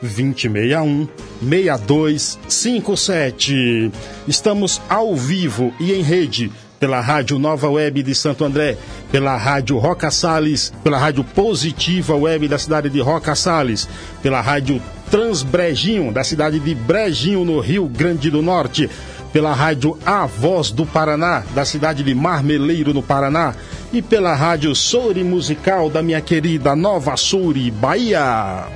[0.01, 1.07] 2061
[1.41, 3.91] 6257.
[4.27, 8.77] Estamos ao vivo e em rede pela Rádio Nova Web de Santo André,
[9.11, 13.89] pela Rádio Roca Sales, pela Rádio Positiva Web da cidade de Roca Sales,
[14.21, 18.89] pela Rádio Transbrejinho, da cidade de Brejinho, no Rio Grande do Norte,
[19.31, 23.55] pela Rádio A Voz do Paraná, da cidade de Marmeleiro, no Paraná,
[23.93, 28.67] e pela Rádio Souri Musical da minha querida Nova Souri, Bahia.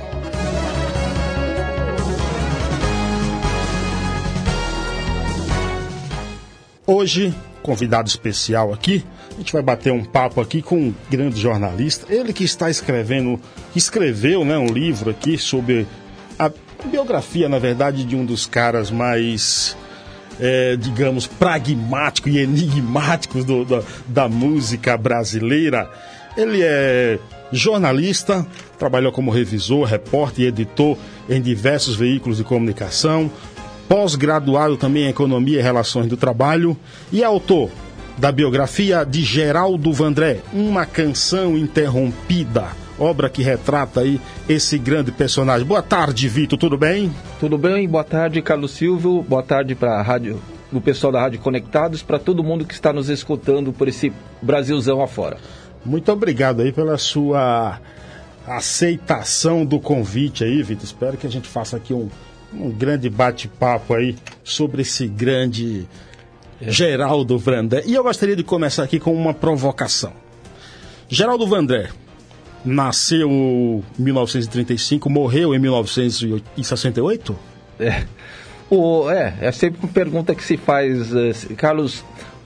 [6.86, 12.12] Hoje, convidado especial aqui, a gente vai bater um papo aqui com um grande jornalista,
[12.12, 13.40] ele que está escrevendo,
[13.74, 15.86] escreveu né, um livro aqui sobre
[16.88, 19.76] biografia, na verdade, de um dos caras mais,
[20.40, 25.90] é, digamos, pragmáticos e enigmáticos do, da, da música brasileira.
[26.36, 27.18] Ele é
[27.52, 28.46] jornalista,
[28.78, 30.96] trabalhou como revisor, repórter e editor
[31.28, 33.30] em diversos veículos de comunicação,
[33.88, 36.76] pós-graduado também em Economia e Relações do Trabalho
[37.12, 37.70] e autor
[38.16, 45.66] da biografia de Geraldo Vandré, Uma Canção Interrompida, obra que retrata aí esse grande personagem.
[45.66, 47.12] Boa tarde, Vitor, tudo bem?
[47.40, 50.40] Tudo bem, boa tarde, Carlos Silvio, boa tarde para a rádio,
[50.72, 55.02] o pessoal da Rádio Conectados, para todo mundo que está nos escutando por esse Brasilzão
[55.02, 55.38] afora.
[55.84, 57.80] Muito obrigado aí pela sua
[58.46, 60.84] aceitação do convite aí, Vitor.
[60.84, 62.08] Espero que a gente faça aqui um,
[62.54, 65.86] um grande bate-papo aí sobre esse grande
[66.60, 67.82] Geraldo Vandré.
[67.86, 70.12] E eu gostaria de começar aqui com uma provocação.
[71.08, 71.90] Geraldo Vandré
[72.64, 77.36] nasceu em 1935, morreu em 1968?
[77.80, 78.04] É,
[78.70, 82.04] o, é, é sempre uma pergunta que se faz, eh, Carlos.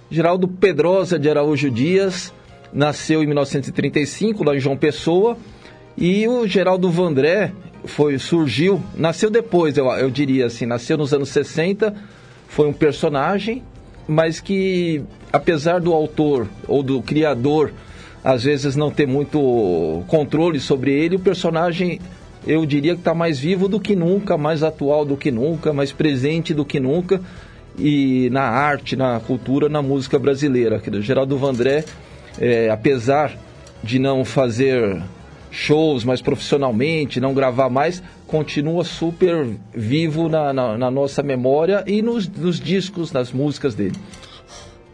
[0.09, 2.33] Geraldo Pedrosa de Araújo Dias
[2.73, 5.37] nasceu em 1935, lá em João Pessoa,
[5.97, 7.53] e o Geraldo Vandré
[7.85, 11.95] foi, surgiu, nasceu depois, eu, eu diria assim, nasceu nos anos 60,
[12.49, 13.63] foi um personagem,
[14.07, 17.73] mas que, apesar do autor ou do criador
[18.27, 22.01] às vezes não ter muito controle sobre ele, o personagem
[22.45, 25.93] eu diria que está mais vivo do que nunca, mais atual do que nunca, mais
[25.93, 27.21] presente do que nunca
[27.79, 30.83] e na arte, na cultura, na música brasileira.
[31.01, 31.85] Geraldo Vandré,
[32.41, 33.33] é, apesar
[33.81, 35.01] de não fazer
[35.49, 42.03] shows mais profissionalmente, não gravar mais, continua super vivo na, na, na nossa memória e
[42.03, 43.95] nos, nos discos, nas músicas dele.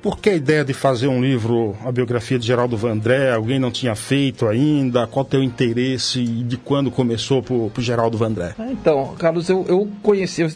[0.02, 3.32] Por que a ideia de fazer um livro, a biografia de Geraldo Vandré?
[3.32, 5.06] Alguém não tinha feito ainda?
[5.06, 8.52] Qual o teu interesse e de quando começou para o Geraldo Vandré?
[8.58, 10.50] Ah, então, Carlos, eu, eu conheci, eu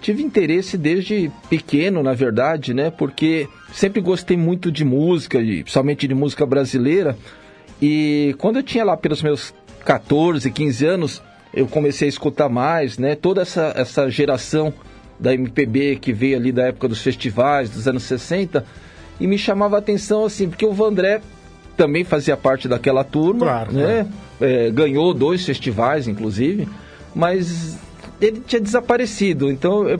[0.00, 2.92] tive interesse desde pequeno, na verdade, né?
[2.92, 7.18] Porque sempre gostei muito de música, principalmente de música brasileira.
[7.80, 9.52] E quando eu tinha lá pelos meus
[9.84, 13.16] 14, 15 anos, eu comecei a escutar mais, né?
[13.16, 14.72] Toda essa, essa geração
[15.18, 18.64] da MPB que veio ali da época dos festivais, dos anos 60
[19.22, 21.20] e me chamava a atenção assim, porque o Vandré
[21.76, 24.08] também fazia parte daquela turma, claro, né?
[24.40, 26.68] É, ganhou dois festivais, inclusive,
[27.14, 27.78] mas
[28.20, 29.48] ele tinha desaparecido.
[29.48, 29.96] Então, é,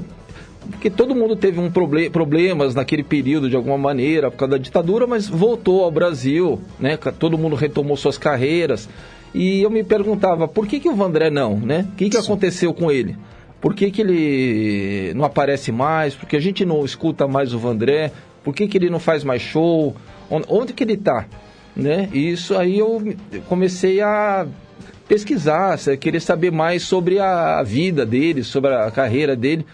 [0.69, 4.59] porque todo mundo teve um proble problemas naquele período de alguma maneira por causa da
[4.59, 6.97] ditadura, mas voltou ao Brasil, né?
[7.17, 8.89] Todo mundo retomou suas carreiras.
[9.33, 11.87] E eu me perguntava, por que, que o Vandré não, né?
[11.93, 13.17] O que, que aconteceu com ele?
[13.61, 16.13] Por que, que ele não aparece mais?
[16.13, 18.11] Porque a gente não escuta mais o Vandré?
[18.43, 19.94] Por que, que ele não faz mais show?
[20.31, 21.27] Onde que ele está?
[21.75, 22.09] Né?
[22.12, 23.03] E isso aí eu
[23.49, 24.47] comecei a
[25.09, 29.65] pesquisar, querer saber mais sobre a vida dele, sobre a carreira dele.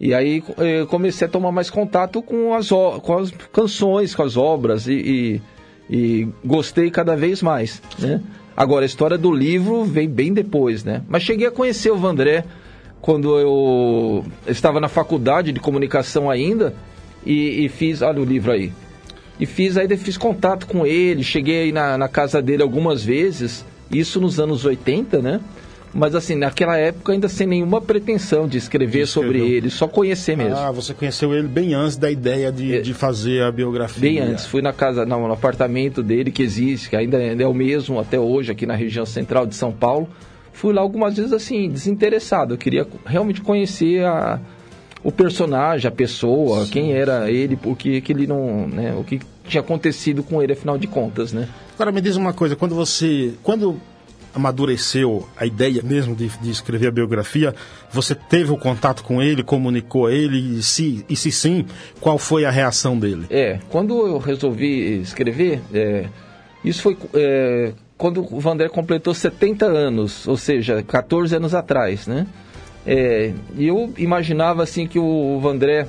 [0.00, 4.36] E aí eh, comecei a tomar mais contato com as, com as canções, com as
[4.36, 5.42] obras e, e,
[5.90, 8.22] e gostei cada vez mais, né?
[8.56, 11.02] Agora, a história do livro vem bem depois, né?
[11.08, 12.44] Mas cheguei a conhecer o Vandré
[13.00, 16.74] quando eu estava na faculdade de comunicação ainda
[17.24, 18.72] e, e fiz, olha o livro aí,
[19.40, 23.64] e fiz aí fiz contato com ele, cheguei aí na, na casa dele algumas vezes,
[23.90, 25.40] isso nos anos 80, né?
[25.94, 30.56] Mas assim, naquela época ainda sem nenhuma pretensão de escrever sobre ele, só conhecer mesmo.
[30.56, 34.00] Ah, você conheceu ele bem antes da ideia de, é, de fazer a biografia.
[34.00, 37.46] Bem antes, fui na casa, no, no apartamento dele que existe, que ainda, ainda é
[37.46, 40.08] o mesmo até hoje aqui na região central de São Paulo.
[40.52, 42.54] Fui lá algumas vezes assim, desinteressado.
[42.54, 44.40] Eu queria realmente conhecer a,
[45.02, 46.70] o personagem, a pessoa, Sim.
[46.70, 50.76] quem era ele, porque que ele não, né, o que tinha acontecido com ele afinal
[50.76, 51.48] de contas, né?
[51.74, 53.80] Agora me diz uma coisa, quando você, quando
[54.34, 57.54] amadureceu a ideia mesmo de, de, escrever a biografia,
[57.90, 61.64] você teve o contato com ele, comunicou a ele, e se, e se sim,
[62.00, 63.26] qual foi a reação dele?
[63.30, 66.06] É, quando eu resolvi escrever, é,
[66.64, 72.26] isso foi é, quando o Vandré completou 70 anos, ou seja, 14 anos atrás, né?
[72.86, 75.86] É, eu imaginava assim que o Vandré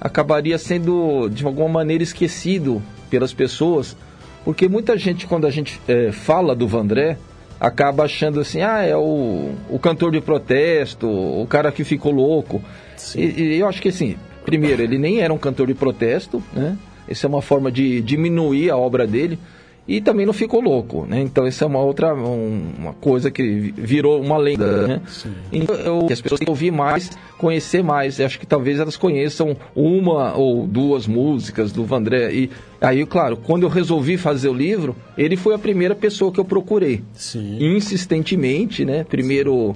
[0.00, 3.96] acabaria sendo de alguma maneira esquecido pelas pessoas,
[4.44, 7.18] porque muita gente quando a gente é, fala do Vandré
[7.58, 12.62] acaba achando assim, ah, é o, o cantor de protesto, o cara que ficou louco.
[13.14, 16.78] E, e, eu acho que assim, primeiro, ele nem era um cantor de protesto, né?
[17.06, 19.38] Essa é uma forma de diminuir a obra dele
[19.90, 21.20] e também não ficou louco, né?
[21.20, 25.02] Então essa é uma outra um, uma coisa que virou uma lenda, né?
[25.50, 28.20] Então eu, as pessoas têm que ouvir mais, conhecer mais.
[28.20, 32.50] Eu acho que talvez elas conheçam uma ou duas músicas do Vandré e
[32.80, 36.44] aí, claro, quando eu resolvi fazer o livro, ele foi a primeira pessoa que eu
[36.44, 37.58] procurei, sim.
[37.60, 39.02] insistentemente, né?
[39.02, 39.74] Primeiro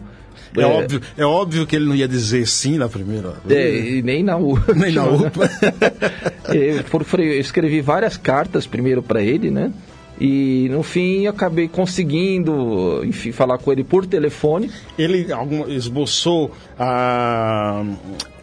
[0.57, 3.35] é, é, óbvio, é óbvio que ele não ia dizer sim na primeira.
[3.51, 4.75] É, e nem na UPA.
[4.79, 5.51] Nem na UPA.
[6.55, 9.73] eu, eu escrevi várias cartas primeiro para ele, né?
[10.21, 14.71] E no fim acabei conseguindo, enfim, falar com ele por telefone.
[14.97, 17.85] Ele algum, esboçou a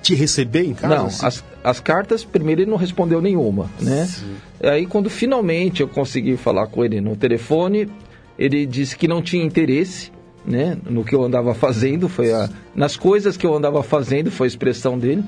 [0.02, 0.96] te receber em casa?
[0.96, 1.26] Não, assim?
[1.26, 4.06] as, as cartas, primeiro ele não respondeu nenhuma, né?
[4.06, 4.36] Sim.
[4.62, 7.90] Aí quando finalmente eu consegui falar com ele no telefone,
[8.38, 10.12] ele disse que não tinha interesse,
[10.46, 14.48] né, no que eu andava fazendo, foi a, nas coisas que eu andava fazendo, foi
[14.48, 15.24] a expressão dele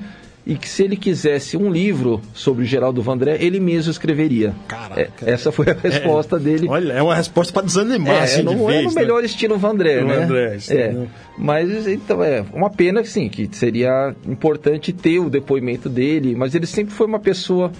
[0.46, 4.54] e que se ele quisesse um livro sobre o Geraldo Vandré, ele mesmo escreveria.
[4.68, 5.24] Caraca.
[5.24, 6.66] É, essa foi a resposta é, dele.
[6.68, 8.94] Olha, é uma resposta para desanimar, é, assim, não de é no né?
[8.94, 10.20] melhor estilo Vandré, né?
[10.20, 11.06] Vandré, é.
[11.38, 16.66] Mas, então, é uma pena, sim, que seria importante ter o depoimento dele, mas ele
[16.66, 17.72] sempre foi uma pessoa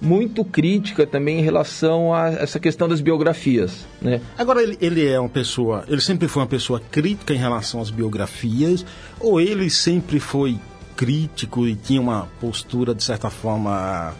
[0.00, 4.20] muito crítica também em relação a essa questão das biografias, né?
[4.38, 7.90] Agora ele, ele é uma pessoa, ele sempre foi uma pessoa crítica em relação às
[7.90, 8.86] biografias
[9.18, 10.56] ou ele sempre foi
[10.98, 14.12] crítico e tinha uma postura, de certa forma,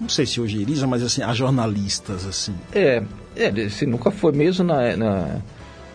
[0.00, 2.52] não sei se ojeriza, mas assim, a jornalistas, assim.
[2.74, 3.00] É,
[3.36, 5.36] é ele nunca foi, mesmo na, na,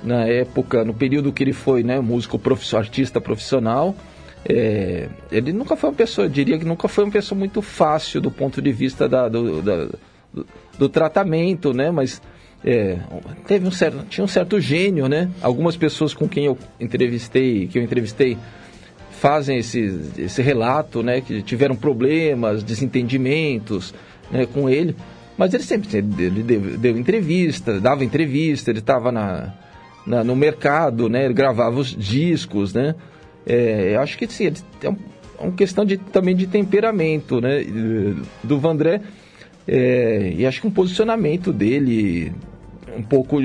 [0.02, 3.94] na época, no período que ele foi né, músico profissional, artista profissional,
[4.46, 8.22] é, ele nunca foi uma pessoa, eu diria que nunca foi uma pessoa muito fácil
[8.22, 9.90] do ponto de vista da, do, da,
[10.34, 10.48] do,
[10.80, 11.92] do tratamento, né?
[11.92, 12.22] Mas
[12.64, 13.00] é,
[13.46, 15.30] teve um certo, tinha um certo gênio, né?
[15.42, 18.38] Algumas pessoas com quem eu entrevistei, que eu entrevistei,
[19.22, 23.94] fazem esse, esse relato, né, que tiveram problemas, desentendimentos
[24.32, 24.96] né, com ele,
[25.38, 29.54] mas ele sempre ele deu, deu entrevista, dava entrevista, ele estava na,
[30.08, 32.96] na, no mercado, né, ele gravava os discos, né,
[33.46, 34.94] é, eu acho que sim, é, é
[35.40, 37.64] uma questão de, também de temperamento, né,
[38.44, 39.02] do Vandré,
[39.68, 42.34] é, e acho que um posicionamento dele
[42.98, 43.40] um pouco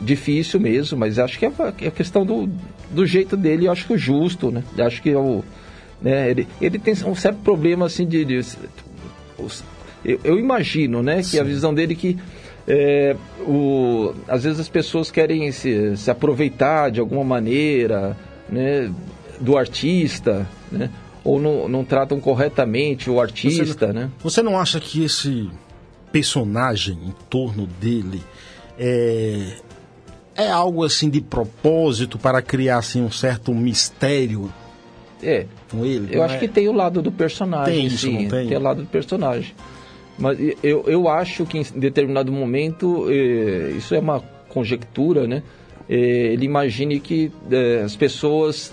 [0.00, 2.48] difícil mesmo, mas acho que é a é questão do,
[2.90, 4.62] do jeito dele, eu acho que o justo, né?
[4.76, 5.42] Eu acho que é o,
[6.00, 8.38] né, ele, ele tem um certo problema assim de, de
[9.38, 9.64] os,
[10.04, 11.40] eu, eu, imagino, né, que Sim.
[11.40, 12.18] a visão dele que
[12.66, 18.16] é, o, às vezes as pessoas querem se, se aproveitar de alguma maneira,
[18.48, 18.92] né,
[19.40, 20.90] do artista, né?
[21.22, 24.10] Ou não, não tratam corretamente o artista, você, né?
[24.22, 25.48] Você não acha que esse
[26.12, 28.22] personagem em torno dele
[28.78, 29.56] é,
[30.36, 34.52] é algo assim de propósito para criar assim um certo mistério
[35.22, 36.14] é, com ele?
[36.14, 36.38] Eu acho é?
[36.38, 38.48] que tem o lado do personagem, tem isso, sim, tem?
[38.48, 39.54] tem o lado do personagem.
[40.18, 45.42] Mas eu, eu acho que em determinado momento, eh, isso é uma conjectura, né?
[45.88, 48.72] Eh, ele imagine que eh, as pessoas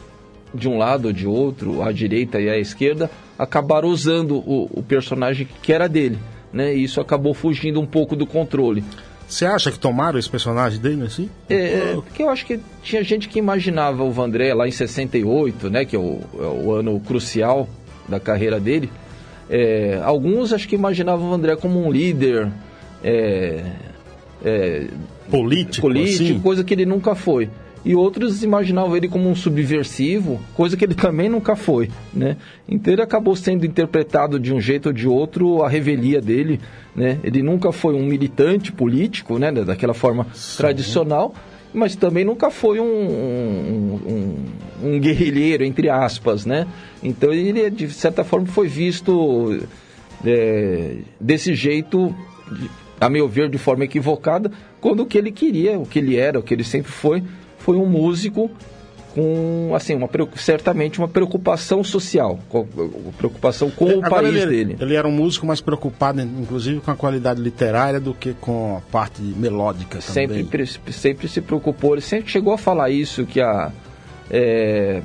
[0.53, 4.83] de um lado ou de outro, à direita e à esquerda, acabaram usando o, o
[4.83, 6.19] personagem que era dele,
[6.53, 6.75] né?
[6.75, 8.83] E isso acabou fugindo um pouco do controle.
[9.31, 11.29] Você acha que tomaram esse personagem dele assim?
[11.49, 15.85] É, porque eu acho que tinha gente que imaginava o Vandré lá em 68, né,
[15.85, 17.69] que é o, é o ano crucial
[18.09, 18.91] da carreira dele,
[19.49, 22.49] é, alguns acho que imaginavam o André como um líder
[23.01, 23.63] é,
[24.43, 24.87] é,
[25.29, 26.39] político, político assim?
[26.41, 27.49] coisa que ele nunca foi.
[27.83, 32.37] E outros imaginavam ele como um subversivo, coisa que ele também nunca foi, né?
[32.69, 36.59] Então ele acabou sendo interpretado de um jeito ou de outro a revelia dele,
[36.95, 37.19] né?
[37.23, 39.51] Ele nunca foi um militante político, né?
[39.51, 40.57] Daquela forma Sim.
[40.57, 41.33] tradicional,
[41.73, 43.99] mas também nunca foi um, um,
[44.83, 46.67] um, um, guerrilheiro, entre aspas, né?
[47.01, 49.59] Então ele, de certa forma, foi visto
[50.25, 52.13] é, desse jeito,
[52.99, 56.39] a meu ver, de forma equivocada, quando o que ele queria, o que ele era,
[56.39, 57.23] o que ele sempre foi,
[57.63, 58.49] foi um músico
[59.13, 62.65] com assim uma certamente uma preocupação social, com,
[63.17, 64.77] preocupação com o país ele, dele.
[64.79, 68.91] Ele era um músico mais preocupado, inclusive, com a qualidade literária do que com a
[68.91, 70.43] parte melódica também.
[70.43, 71.93] Sempre, sempre se preocupou.
[71.93, 73.71] Ele sempre chegou a falar isso que a
[74.29, 75.01] é,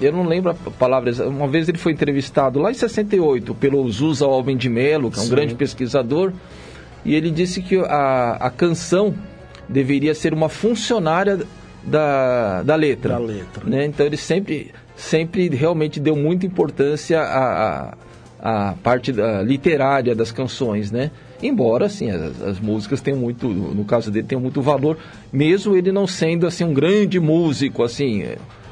[0.00, 1.12] eu não lembro a palavra.
[1.28, 5.22] Uma vez ele foi entrevistado lá em 68 pelo Zusa Alvin de Mello, que é
[5.22, 5.30] um Sim.
[5.30, 6.32] grande pesquisador,
[7.04, 9.14] e ele disse que a, a canção
[9.68, 11.40] deveria ser uma funcionária
[11.84, 13.14] da, da letra.
[13.14, 13.64] Da letra.
[13.64, 13.86] Né?
[13.86, 17.94] Então ele sempre, sempre realmente deu muita importância à,
[18.40, 21.10] à, à parte da, literária das canções, né?
[21.42, 24.96] Embora, assim, as, as, músicas tenham muito, no caso dele, tenham muito valor,
[25.32, 28.24] mesmo ele não sendo, assim, um grande músico, assim,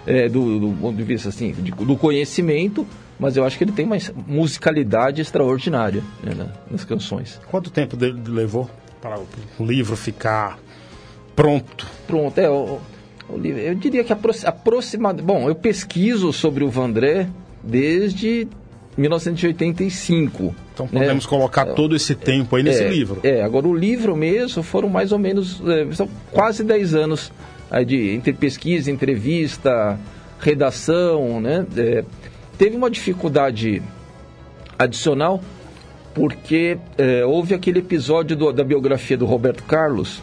[0.06, 2.86] é, do, do, ponto de vista, assim, de, do conhecimento,
[3.18, 7.40] mas eu acho que ele tem uma musicalidade extraordinária né, nas canções.
[7.50, 10.58] Quanto tempo dele levou para o livro ficar
[11.34, 11.86] pronto?
[12.06, 12.48] Pronto, é...
[12.48, 12.80] O,
[13.34, 15.26] eu diria que aproximadamente.
[15.26, 17.28] Bom, eu pesquiso sobre o Vandré
[17.62, 18.48] desde
[18.96, 20.54] 1985.
[20.72, 21.00] Então né?
[21.00, 21.30] podemos né?
[21.30, 23.20] colocar todo esse tempo aí nesse é, livro.
[23.22, 27.32] É, agora o livro mesmo foram mais ou menos é, são quase 10 anos
[27.86, 29.98] de, entre pesquisa, entrevista,
[30.40, 31.64] redação, né?
[31.76, 32.04] É,
[32.58, 33.82] teve uma dificuldade
[34.78, 35.40] adicional
[36.14, 40.20] porque é, houve aquele episódio do, da biografia do Roberto Carlos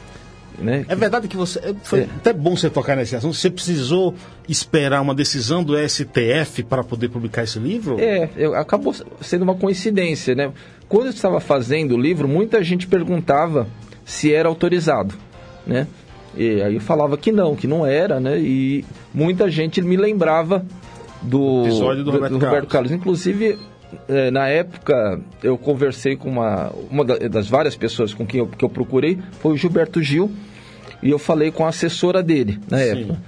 [0.58, 0.86] né?
[0.88, 1.76] É verdade que você.
[1.84, 2.04] Foi é.
[2.04, 3.36] até bom você tocar nesse assunto.
[3.36, 4.16] Você precisou
[4.50, 8.00] esperar uma decisão do STF para poder publicar esse livro?
[8.00, 10.52] É, eu, acabou sendo uma coincidência, né?
[10.90, 13.68] Quando eu estava fazendo o livro, muita gente perguntava
[14.04, 15.14] se era autorizado,
[15.66, 15.88] né?
[16.36, 18.40] E aí eu falava que não, que não era, né?
[18.40, 20.66] E muita gente me lembrava
[21.22, 22.72] do, episódio do, Roberto, do Roberto Carlos.
[22.72, 22.92] Carlos.
[22.92, 23.58] Inclusive,
[24.32, 28.70] na época, eu conversei com uma, uma das várias pessoas com quem eu, que eu
[28.70, 30.32] procurei, foi o Gilberto Gil,
[31.02, 32.84] e eu falei com a assessora dele na Sim.
[32.84, 33.22] época.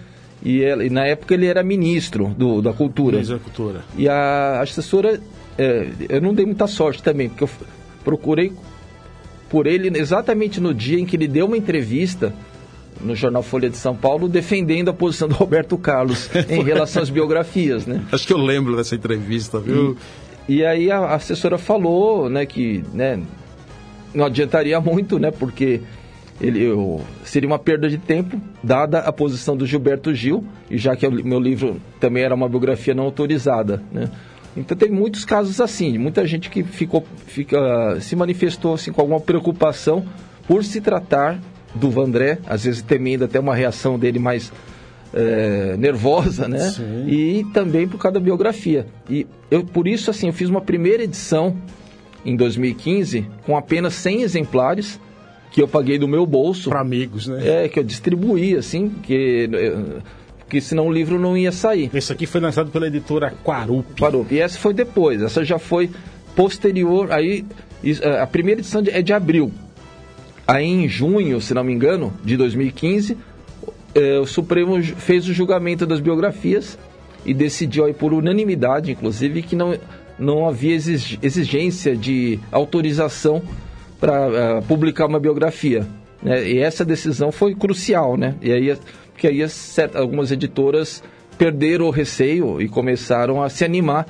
[0.44, 3.18] E, ela, e, na época ele era ministro do, da cultura.
[3.18, 3.82] Ministro da cultura.
[3.98, 5.20] E a assessora,
[5.58, 7.50] é, eu não dei muita sorte também, porque eu
[8.04, 8.54] procurei
[9.50, 12.34] por ele exatamente no dia em que ele deu uma entrevista
[13.02, 17.10] no jornal Folha de São Paulo defendendo a posição do Roberto Carlos em relação às
[17.10, 18.04] biografias, né?
[18.12, 19.98] Acho que eu lembro dessa entrevista, viu?
[20.50, 23.22] E, aí a assessora falou, né, que, né,
[24.16, 25.80] não adiantaria muito, né, porque
[26.42, 30.96] ele, eu, seria uma perda de tempo, dada a posição do Gilberto Gil, e já
[30.96, 34.10] que o meu livro também era uma biografia não autorizada, né?
[34.58, 39.20] Então tem muitos casos assim, muita gente que ficou, fica, se manifestou assim, com alguma
[39.20, 40.04] preocupação
[40.48, 41.40] por se tratar
[41.76, 44.52] do Vandré, às vezes temendo até uma reação dele mais
[45.14, 46.70] é, nervosa, né?
[46.70, 47.08] Sim.
[47.08, 48.88] E também por causa da biografia.
[49.10, 51.56] E eu, por isso, assim, eu fiz uma primeira edição
[52.26, 55.00] em 2015 com apenas 100 exemplares
[55.52, 56.70] que eu paguei do meu bolso.
[56.70, 57.66] Para amigos, né?
[57.66, 59.50] É, que eu distribuí, assim, que,
[60.40, 61.90] porque senão o livro não ia sair.
[61.94, 64.00] Esse aqui foi lançado pela editora Quarup.
[64.00, 64.34] Quarup.
[64.34, 65.90] E essa foi depois, essa já foi
[66.36, 67.46] posterior, aí
[68.20, 69.52] a primeira edição é de abril.
[70.48, 73.16] Aí em junho, se não me engano, de 2015,
[73.96, 76.78] é, o Supremo fez o julgamento das biografias
[77.26, 79.78] e decidiu aí por unanimidade, inclusive, que não,
[80.18, 83.42] não havia exigência de autorização
[84.00, 85.86] para uh, é, publicar uma biografia.
[86.22, 86.50] Né?
[86.52, 88.36] E essa decisão foi crucial, né?
[88.42, 88.78] E aí,
[89.12, 91.04] porque aí certas, algumas editoras
[91.38, 94.06] perderam o receio e começaram a se animar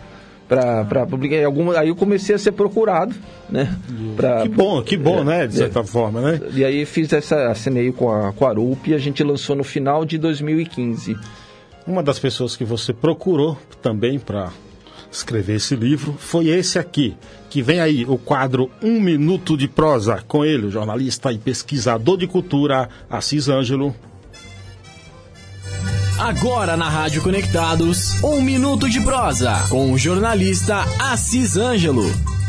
[0.50, 1.46] para publicar.
[1.46, 3.14] Alguma, aí eu comecei a ser procurado,
[3.48, 3.78] né?
[4.16, 5.48] Pra, que bom, que bom, é, né?
[5.48, 6.42] De certa é, forma, né?
[6.54, 9.64] E aí fiz essa, assinei com a, com a Arup e a gente lançou no
[9.64, 11.16] final de 2015.
[11.86, 14.52] Uma das pessoas que você procurou também para
[15.12, 17.16] escrever esse livro foi esse aqui,
[17.50, 22.18] que vem aí o quadro Um Minuto de Prosa, com ele, o jornalista e pesquisador
[22.18, 23.96] de cultura, Assis Ângelo.
[26.20, 32.04] Agora na Rádio Conectados, Um Minuto de Prosa, com o jornalista Assis Ângelo.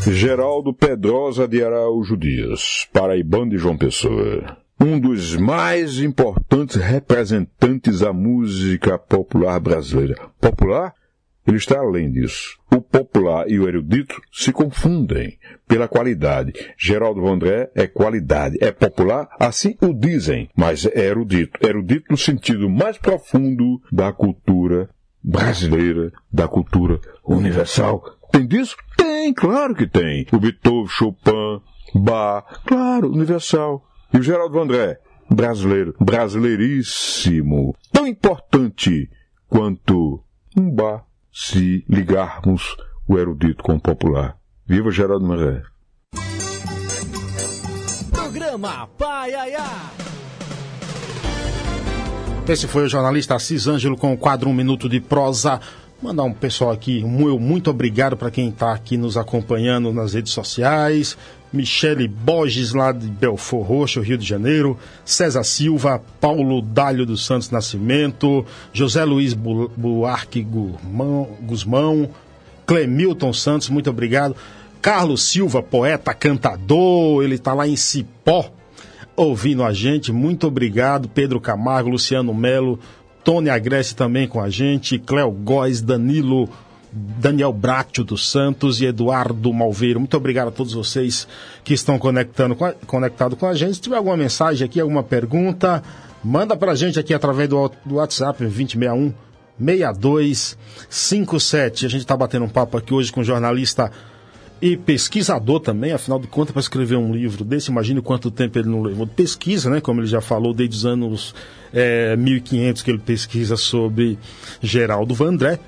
[0.04, 8.14] Geraldo Pedrosa de Araújo Dias, paraibano de João Pessoa um dos mais importantes representantes da
[8.14, 10.16] música popular brasileira.
[10.40, 10.94] Popular
[11.47, 12.59] Ele está além disso.
[12.70, 16.52] O popular e o erudito se confundem pela qualidade.
[16.78, 21.59] Geraldo Vandré é qualidade, é popular, assim o dizem, mas é erudito.
[21.66, 24.88] Erudito no sentido mais profundo da cultura
[25.23, 28.02] brasileira, da cultura universal.
[28.30, 28.76] Tem disso?
[28.97, 30.26] Tem, claro que tem.
[30.32, 31.61] O Beethoven, Chopin,
[31.94, 33.85] Bach, claro, universal.
[34.12, 37.75] E o Geraldo Vandré, brasileiro, brasileiríssimo.
[37.92, 39.11] Tão importante
[39.49, 40.23] quanto
[40.56, 42.76] um bar se ligarmos
[43.08, 44.37] o erudito com o popular.
[44.66, 45.62] Viva Geraldo Maré!
[48.10, 49.90] Programa Paiaiá.
[52.49, 55.60] Esse foi o jornalista Assis Ângelo com o quadro Um Minuto de Prosa.
[56.02, 60.32] Mandar um pessoal aqui, um muito obrigado para quem está aqui nos acompanhando nas redes
[60.32, 61.16] sociais.
[61.52, 67.50] Michele Borges, lá de Belfor Roxo, Rio de Janeiro, César Silva, Paulo Dálio dos Santos
[67.50, 72.11] Nascimento, José Luiz Buarque Guzmão,
[72.66, 74.37] Clemilton Santos, muito obrigado.
[74.80, 78.50] Carlos Silva, poeta, cantador, ele está lá em Cipó,
[79.16, 81.09] ouvindo a gente, muito obrigado.
[81.09, 82.78] Pedro Camargo, Luciano Melo,
[83.25, 86.49] Tony Agreste também com a gente, Cléo Góes, Danilo
[86.92, 90.00] Daniel Bratio dos Santos e Eduardo Malveiro.
[90.00, 91.28] Muito obrigado a todos vocês
[91.62, 93.75] que estão conectando com a, conectado com a gente.
[93.75, 95.82] Se tiver alguma mensagem aqui, alguma pergunta,
[96.23, 99.12] manda para a gente aqui através do, do WhatsApp 2061
[99.59, 101.87] 6257.
[101.87, 103.92] A gente está batendo um papo aqui hoje com o jornalista
[104.62, 108.68] e pesquisador também, afinal de contas, para escrever um livro desse, imagine quanto tempo ele
[108.68, 109.80] não levou pesquisa, né?
[109.80, 111.35] Como ele já falou, desde os anos
[111.73, 114.18] é, 1500 que ele pesquisa sobre
[114.61, 115.59] Geraldo Vandré.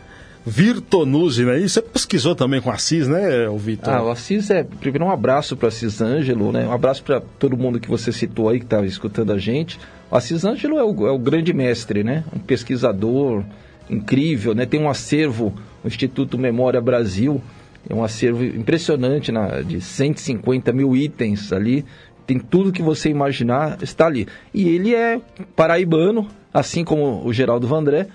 [0.45, 1.61] Virtonuse, né?
[1.61, 3.93] E você pesquisou também com Assis, né, o Vitor?
[3.93, 4.65] Ah, o Assis é.
[4.65, 6.67] Primeiro, um abraço para Assis Ângelo, né?
[6.67, 9.79] Um abraço para todo mundo que você citou aí, que estava escutando a gente.
[10.11, 12.25] O Assis Ângelo é o, é o grande mestre, né?
[12.35, 13.45] Um pesquisador
[13.89, 14.67] incrível, né?
[14.67, 17.41] Tem um acervo, o Instituto Memória Brasil,
[17.89, 21.85] é um acervo impressionante, na, de 150 mil itens ali.
[22.27, 24.27] Tem tudo que você imaginar, está ali.
[24.53, 25.21] E ele é
[25.55, 28.09] paraibano, assim como o Geraldo Vandré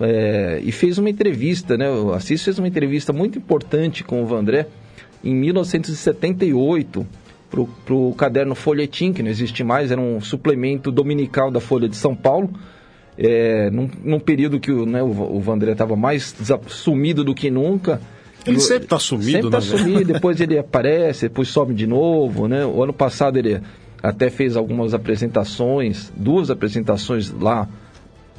[0.00, 1.90] é, e fez uma entrevista, né?
[1.90, 4.66] O Assis fez uma entrevista muito importante com o Vandré
[5.24, 7.06] em 1978
[7.48, 11.96] para o caderno Folhetim, que não existe mais, era um suplemento dominical da Folha de
[11.96, 12.50] São Paulo.
[13.18, 16.34] É, num, num, período que né, o, o Vandré estava mais
[16.66, 17.98] sumido do que nunca.
[18.46, 19.64] Ele sempre está sumido, Sempre está né?
[19.64, 22.64] sumido, depois ele aparece, depois some de novo, né?
[22.66, 23.60] O ano passado ele
[24.02, 27.66] até fez algumas apresentações, duas apresentações lá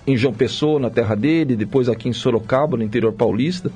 [0.08, 3.70] em João Pessoa, na terra dele, depois aqui em Sorocaba, no interior paulista.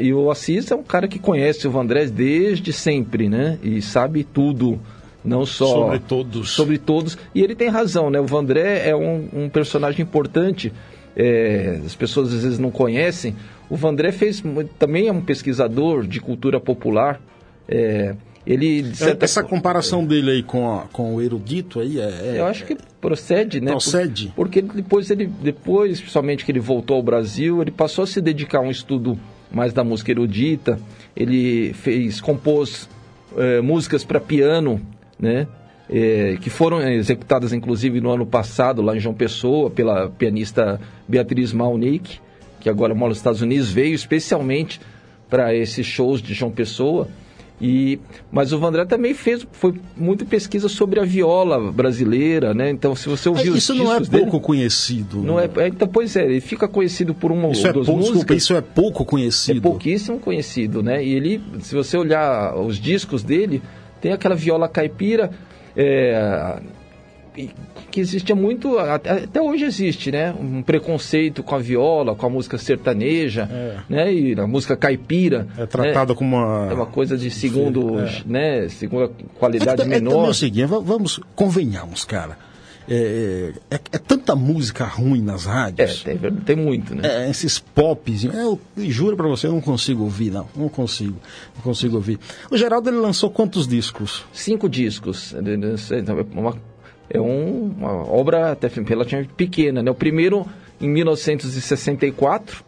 [0.00, 3.58] E o Assis é um cara que conhece o Vandrés desde sempre, né?
[3.62, 4.80] E sabe tudo,
[5.22, 5.66] não só...
[5.66, 6.50] Sobre todos.
[6.50, 7.18] Sobre todos.
[7.34, 8.18] E ele tem razão, né?
[8.18, 10.72] O Vandré é um, um personagem importante.
[11.14, 13.36] É, as pessoas às vezes não conhecem.
[13.68, 14.42] O Vandré fez,
[14.78, 17.20] também é um pesquisador de cultura popular.
[17.68, 18.14] É,
[18.46, 19.24] ele certa...
[19.24, 22.76] essa comparação dele aí com, a, com o erudito aí é, é, eu acho que
[23.00, 23.70] procede né?
[23.70, 24.26] Procede.
[24.28, 28.20] Por, porque depois ele depois principalmente que ele voltou ao Brasil ele passou a se
[28.20, 29.18] dedicar a um estudo
[29.50, 30.78] mais da música erudita.
[31.16, 32.88] Ele fez compôs
[33.36, 34.80] é, músicas para piano
[35.18, 35.46] né?
[35.92, 41.52] É, que foram executadas inclusive no ano passado lá em João Pessoa pela pianista Beatriz
[41.52, 42.20] Malnick
[42.60, 44.80] que agora mora nos Estados Unidos veio especialmente
[45.28, 47.08] para esses shows de João Pessoa
[47.60, 48.00] e,
[48.32, 52.70] mas o Vandré também fez foi muita pesquisa sobre a viola brasileira, né?
[52.70, 55.22] Então, se você ouvir é, Isso não é pouco dele, conhecido.
[55.22, 57.86] Não é, é, então, pois é, ele fica conhecido por uma isso ou é duas
[57.86, 58.18] pouco, músicas.
[58.18, 59.58] Desculpa, isso é pouco conhecido.
[59.58, 61.04] É pouquíssimo conhecido, né?
[61.04, 63.60] E ele, se você olhar os discos dele,
[64.00, 65.30] tem aquela viola caipira,
[65.76, 66.60] é,
[67.90, 70.32] que existia muito, até hoje existe, né?
[70.32, 73.76] Um preconceito com a viola, com a música sertaneja, é.
[73.88, 74.12] né?
[74.12, 75.46] E a música caipira.
[75.58, 76.18] É tratada né?
[76.18, 76.70] como uma...
[76.70, 78.22] É uma coisa de segundo, é.
[78.24, 78.68] né?
[78.68, 80.26] Segunda qualidade é, menor.
[80.26, 82.50] É, o seguinte, vamos, convenhamos, cara.
[82.88, 86.04] É, é, é, tanta música ruim nas rádios.
[86.04, 87.02] É, tem, tem muito, né?
[87.04, 88.24] É, esses pops.
[88.24, 90.48] Eu, eu juro para você, eu não consigo ouvir, não.
[90.56, 91.14] Não consigo.
[91.54, 92.18] Não consigo ouvir.
[92.50, 94.24] O Geraldo, ele lançou quantos discos?
[94.32, 95.32] Cinco discos.
[96.32, 96.56] Uma
[97.10, 99.82] é um, uma obra até relativamente pequena.
[99.82, 99.90] Né?
[99.90, 100.46] O primeiro
[100.80, 102.64] em 1964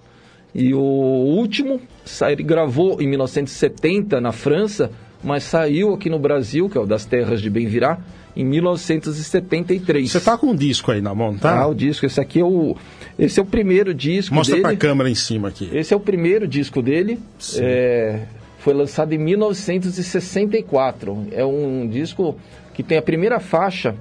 [0.54, 1.80] e o último
[2.30, 4.90] ele gravou em 1970 na França,
[5.22, 7.98] mas saiu aqui no Brasil, que é o das Terras de Bem-Virá,
[8.36, 10.10] em 1973.
[10.10, 11.60] Você tá com um disco aí na mão, tá?
[11.60, 12.04] Ah, o disco.
[12.04, 12.76] Esse aqui é o,
[13.18, 14.64] esse é o primeiro disco Mostra dele.
[14.64, 15.70] Mostra pra câmera em cima aqui.
[15.72, 17.20] Esse é o primeiro disco dele.
[17.56, 18.22] É,
[18.58, 21.28] foi lançado em 1964.
[21.30, 22.36] É um disco
[22.74, 23.94] que tem a primeira faixa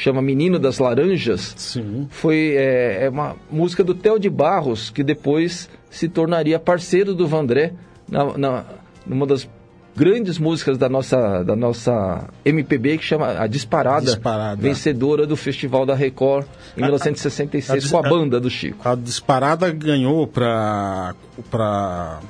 [0.00, 2.06] chama Menino das Laranjas, Sim.
[2.10, 7.26] foi é, é uma música do Theo de Barros, que depois se tornaria parceiro do
[7.26, 7.72] Vandré
[8.08, 8.64] na, na,
[9.04, 9.48] numa das
[9.96, 14.62] grandes músicas da nossa, da nossa MPB, que chama A Disparada, Disparada.
[14.62, 18.88] vencedora do Festival da Record em A- 1966, a- com a banda do Chico.
[18.88, 21.16] A disparada ganhou pra.
[21.50, 22.20] pra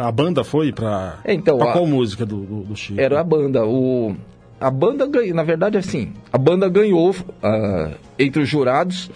[0.00, 1.18] a banda foi pra.
[1.24, 3.00] É, então, a- qual música do, do, do Chico?
[3.00, 3.66] Era a banda.
[3.66, 4.14] O,
[4.60, 9.10] a banda ganhou, na verdade, assim, a banda ganhou ah, entre os jurados,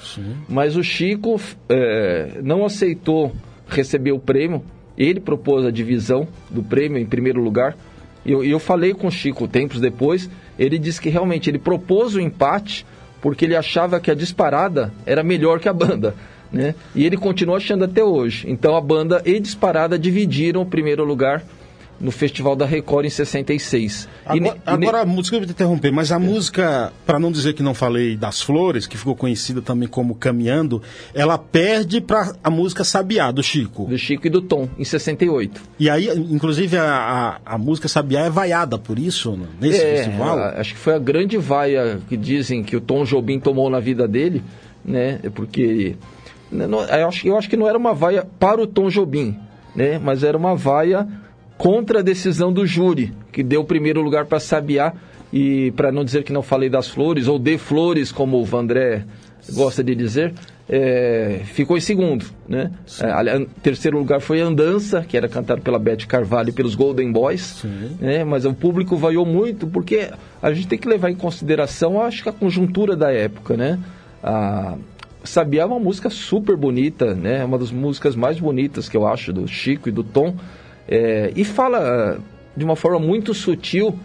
[0.48, 3.32] mas o Chico eh, não aceitou
[3.66, 4.62] receber o prêmio.
[4.96, 7.76] Ele propôs a divisão do prêmio em primeiro lugar.
[8.24, 10.30] E eu, eu falei com o Chico tempos depois.
[10.58, 12.86] Ele disse que realmente ele propôs o empate
[13.20, 16.14] porque ele achava que a disparada era melhor que a banda.
[16.52, 16.74] Né?
[16.94, 18.46] E ele continua achando até hoje.
[18.48, 21.42] Então a banda e disparada dividiram o primeiro lugar
[22.02, 24.08] no Festival da Record em 66.
[24.34, 26.92] E ne- Agora, e ne- agora a música, eu vou te interromper, mas a música,
[27.06, 30.82] para não dizer que não falei das flores, que ficou conhecida também como Caminhando,
[31.14, 33.84] ela perde para a música Sabiá, do Chico.
[33.86, 35.60] do Chico e do Tom, em 68.
[35.78, 39.96] E aí, inclusive, a, a, a música Sabiá é vaiada por isso, né, nesse É,
[39.96, 40.38] festival.
[40.38, 43.78] a- acho que foi a grande vaia que dizem que o Tom Jobim tomou na
[43.78, 44.42] vida dele,
[44.84, 45.20] né?
[45.22, 45.94] É Porque
[46.50, 49.38] né, eu, acho, eu acho que não era uma vaia para o Tom Jobim,
[49.76, 49.98] né?
[50.02, 51.06] Mas era uma vaia
[51.56, 54.92] contra a decisão do júri, que deu o primeiro lugar para Sabiá.
[55.32, 59.06] E para não dizer que não falei das flores, ou de flores, como o Vandré
[59.54, 60.34] gosta de dizer,
[60.68, 62.26] é, ficou em segundo.
[62.46, 62.70] Né?
[63.00, 67.64] É, terceiro lugar foi Andança, que era cantado pela Beth Carvalho e pelos Golden Boys.
[67.98, 68.24] né?
[68.24, 70.10] Mas o público vaiou muito, porque
[70.42, 73.56] a gente tem que levar em consideração, acho que a conjuntura da época.
[73.56, 73.78] Né?
[74.22, 74.76] A,
[75.24, 77.38] Sabiá é uma música super bonita, né?
[77.38, 80.34] É uma das músicas mais bonitas que eu acho, do Chico e do Tom.
[80.88, 82.18] É, e fala
[82.56, 83.98] de uma forma muito sutil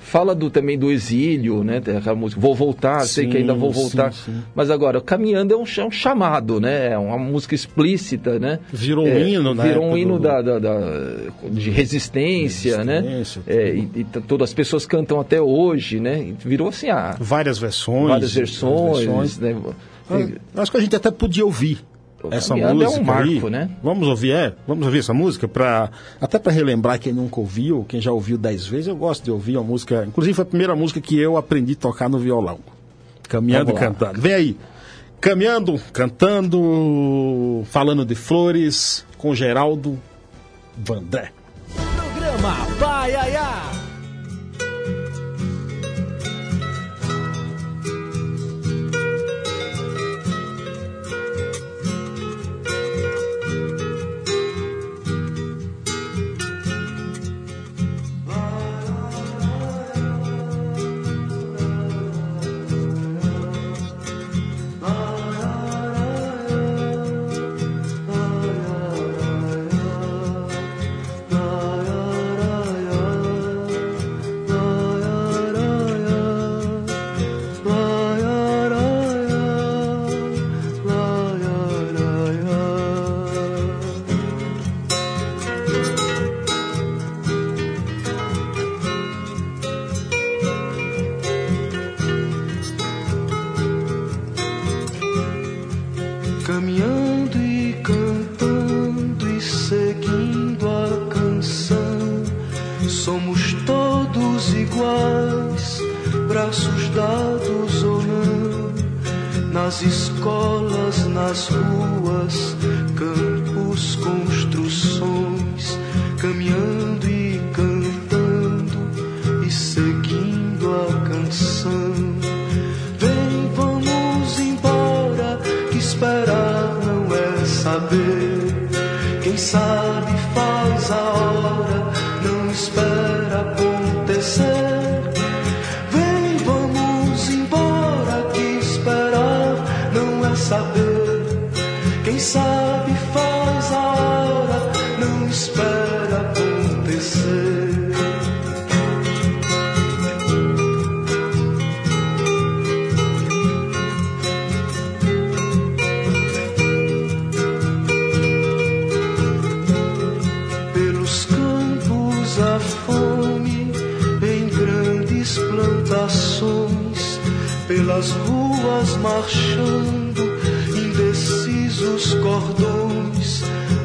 [0.00, 1.78] fala do, também do exílio, né?
[1.78, 4.12] Aquela música, vou voltar, sei Sim, que ainda vou voltar.
[4.12, 4.42] sim, sim.
[4.54, 6.92] Mas agora, caminhando é um, é um chamado, né?
[6.92, 8.58] É uma música explícita, né?
[8.70, 11.10] Virou um É, hino na Virou um hino do- da, da- da-
[11.50, 13.00] de resistência, né?
[13.00, 16.34] Resistência, É, e, e todas as pessoas cantam até hoje, né?
[16.44, 18.08] Virou assim, ah, Várias versões.
[18.08, 19.38] várias versões, versões.
[19.38, 19.56] né?
[20.10, 21.78] Ah, Acho que a gente até podia ouvir
[22.30, 23.50] essa Caminhando é um música marco, aí.
[23.50, 23.70] né?
[23.82, 24.52] Vamos ouvir, é?
[24.66, 28.66] Vamos ouvir essa música para até para relembrar quem nunca ouviu, quem já ouviu dez
[28.66, 28.86] vezes.
[28.86, 30.04] Eu gosto de ouvir a música.
[30.06, 32.58] Inclusive foi a primeira música que eu aprendi a tocar no violão.
[33.28, 34.20] Caminhando e cantando.
[34.20, 34.56] Vem aí.
[35.20, 39.98] Caminhando, cantando, falando de flores com Geraldo
[40.76, 41.32] Vandré.
[41.96, 43.40] Programa Baiaia.
[43.40, 43.53] Caminhando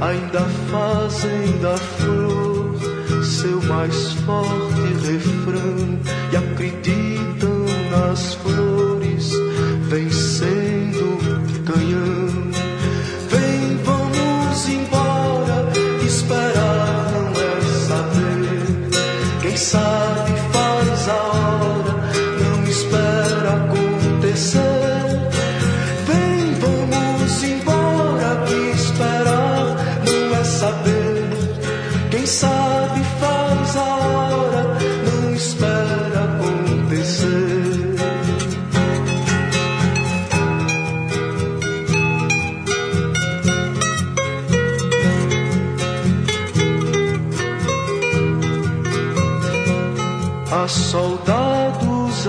[0.10, 0.42] ainda
[0.72, 2.76] fazem da flor
[3.24, 6.00] seu mais forte refrão
[6.32, 9.32] e acreditam nas flores
[9.88, 10.59] vencendo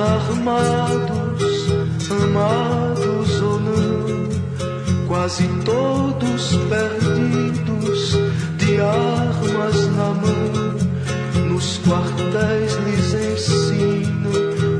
[0.01, 1.69] armados,
[2.11, 8.19] amados ou não, quase todos perdidos,
[8.57, 10.71] de armas na mão.
[11.49, 14.33] Nos quartéis lhes ensinam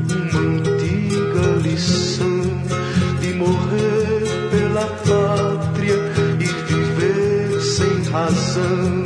[0.09, 2.41] uma antiga lição
[3.19, 5.97] de morrer pela pátria
[6.39, 9.00] e viver sem razão.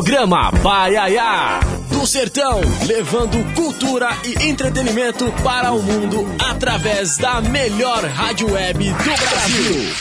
[0.00, 1.60] Programa Paiaiá.
[1.90, 8.94] Do Sertão, levando cultura e entretenimento para o mundo através da melhor rádio web do
[8.94, 9.92] Brasil.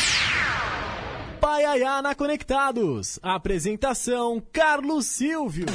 [1.42, 3.20] Paiaiá na Conectados.
[3.22, 5.66] Apresentação Carlos Silvio.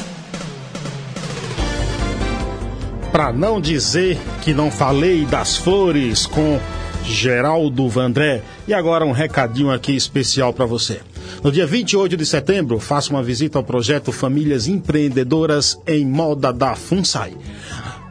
[3.13, 6.59] Pra não dizer que não falei das flores com
[7.05, 8.43] Geraldo Vandré.
[8.67, 11.03] E agora um recadinho aqui especial para você.
[11.43, 16.75] No dia 28 de setembro, faça uma visita ao projeto Famílias Empreendedoras em Moda da
[16.75, 17.35] FUNSAI.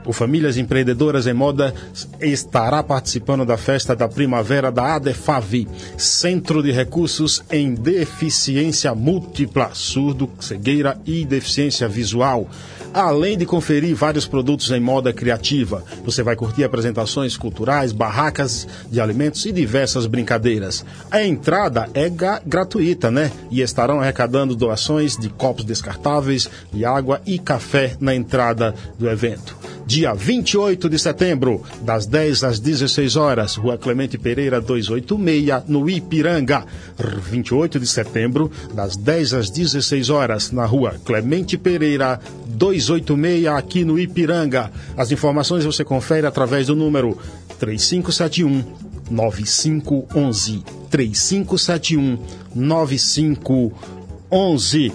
[0.05, 1.73] O Famílias Empreendedoras em Moda
[2.19, 10.29] estará participando da festa da primavera da ADEFAVI, Centro de Recursos em Deficiência Múltipla, surdo,
[10.39, 12.49] cegueira e deficiência visual.
[12.93, 19.01] Além de conferir vários produtos em moda criativa, você vai curtir apresentações culturais, barracas de
[19.01, 20.85] alimentos e diversas brincadeiras.
[21.09, 22.07] A entrada é
[22.45, 23.31] gratuita, né?
[23.49, 29.57] E estarão arrecadando doações de copos descartáveis, de água e café na entrada do evento
[29.85, 36.65] dia 28 de setembro, das 10 às 16 horas, Rua Clemente Pereira 286, no Ipiranga.
[36.97, 43.99] 28 de setembro, das 10 às 16 horas, na Rua Clemente Pereira 286, aqui no
[43.99, 44.71] Ipiranga.
[44.95, 47.17] As informações você confere através do número
[47.59, 48.63] 3571
[49.09, 52.17] 9511 3571
[52.55, 54.93] 9511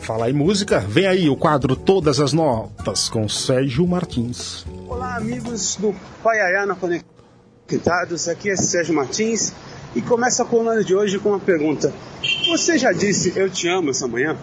[0.00, 4.64] Fala em música, vem aí o quadro Todas as Notas com Sérgio Martins.
[4.88, 9.52] Olá, amigos do Paiaiá na Conectados, aqui é Sérgio Martins
[9.94, 11.92] e começa a coluna de hoje com uma pergunta.
[12.48, 14.36] Você já disse eu te amo essa manhã?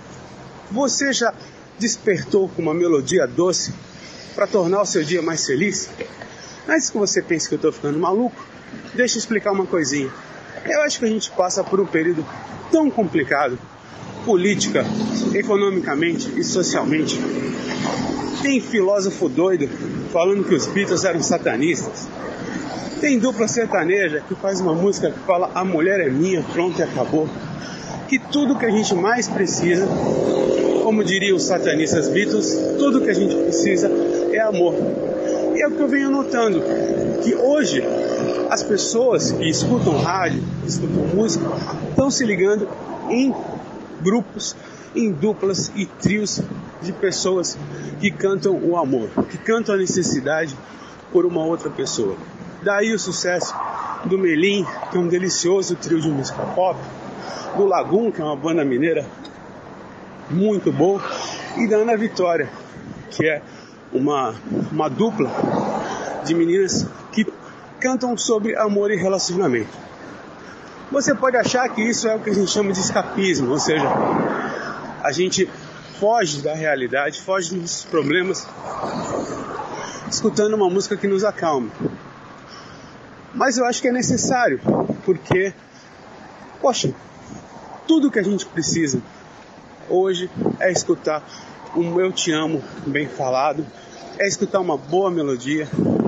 [0.71, 1.33] Você já
[1.79, 3.73] despertou com uma melodia doce
[4.35, 5.89] para tornar o seu dia mais feliz?
[6.67, 8.45] Antes que você pense que eu estou ficando maluco,
[8.93, 10.11] deixa eu explicar uma coisinha.
[10.65, 12.23] Eu acho que a gente passa por um período
[12.71, 13.57] tão complicado
[14.27, 14.85] política,
[15.33, 17.17] economicamente e socialmente.
[18.41, 19.69] Tem filósofo doido
[20.11, 22.05] falando que os Beatles eram satanistas.
[22.99, 26.83] Tem dupla sertaneja que faz uma música que fala a mulher é minha, pronto e
[26.83, 27.29] acabou.
[28.09, 29.87] Que tudo que a gente mais precisa,
[30.83, 33.89] como diriam os satanistas Beatles, tudo que a gente precisa
[34.33, 34.75] é amor.
[35.55, 36.61] E é o que eu venho notando,
[37.23, 37.81] que hoje
[38.49, 41.45] as pessoas que escutam rádio, que escutam música,
[41.89, 42.67] estão se ligando
[43.09, 43.33] em
[44.01, 44.55] grupos,
[44.95, 46.41] em duplas e trios
[46.81, 47.57] de pessoas
[47.99, 50.55] que cantam o amor, que cantam a necessidade
[51.11, 52.15] por uma outra pessoa.
[52.63, 53.53] Daí o sucesso
[54.05, 56.79] do Melim, que é um delicioso trio de música pop,
[57.55, 59.05] do Lagum, que é uma banda mineira
[60.29, 61.01] muito boa,
[61.57, 62.49] e da Ana Vitória,
[63.09, 63.41] que é
[63.91, 64.35] uma,
[64.71, 65.29] uma dupla
[66.23, 67.25] de meninas que
[67.79, 69.86] cantam sobre amor e relacionamento.
[70.91, 73.87] Você pode achar que isso é o que a gente chama de escapismo, ou seja,
[75.03, 75.49] a gente
[75.99, 78.47] foge da realidade, foge dos problemas,
[80.09, 81.69] escutando uma música que nos acalma.
[83.33, 84.61] Mas eu acho que é necessário,
[85.03, 85.53] porque,
[86.61, 86.93] poxa,
[87.85, 89.01] tudo que a gente precisa
[89.89, 91.21] hoje é escutar
[91.75, 93.65] um Eu Te Amo bem falado,
[94.17, 95.67] é escutar uma boa melodia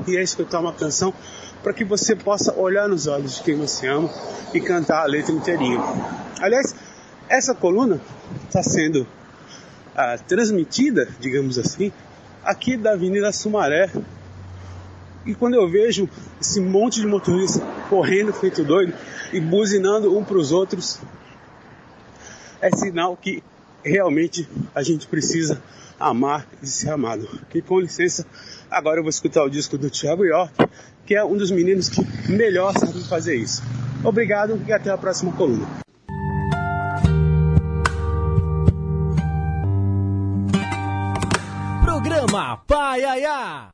[0.10, 1.13] e é escutar uma canção
[1.62, 4.10] para que você possa olhar nos olhos de quem você ama
[4.54, 5.80] e cantar a letra inteirinha.
[6.39, 6.76] Aliás,
[7.28, 8.02] essa coluna
[8.48, 9.06] está sendo
[9.95, 11.91] ah, transmitida, digamos assim,
[12.43, 13.91] aqui da Avenida Sumaré.
[15.26, 18.93] E quando eu vejo esse monte de motoristas correndo feito doido
[19.34, 21.00] e buzinando um para os outros,
[22.62, 23.43] é sinal que
[23.84, 25.62] realmente a gente precisa
[26.00, 27.28] amar e ser amado.
[27.54, 28.26] E com licença,
[28.69, 30.53] agora eu vou escutar o disco do Thiago York,
[31.05, 32.01] que é um dos meninos que
[32.32, 33.63] melhor sabem fazer isso.
[34.03, 35.67] Obrigado e até a próxima coluna.
[41.84, 43.69] Programa Paiaiá.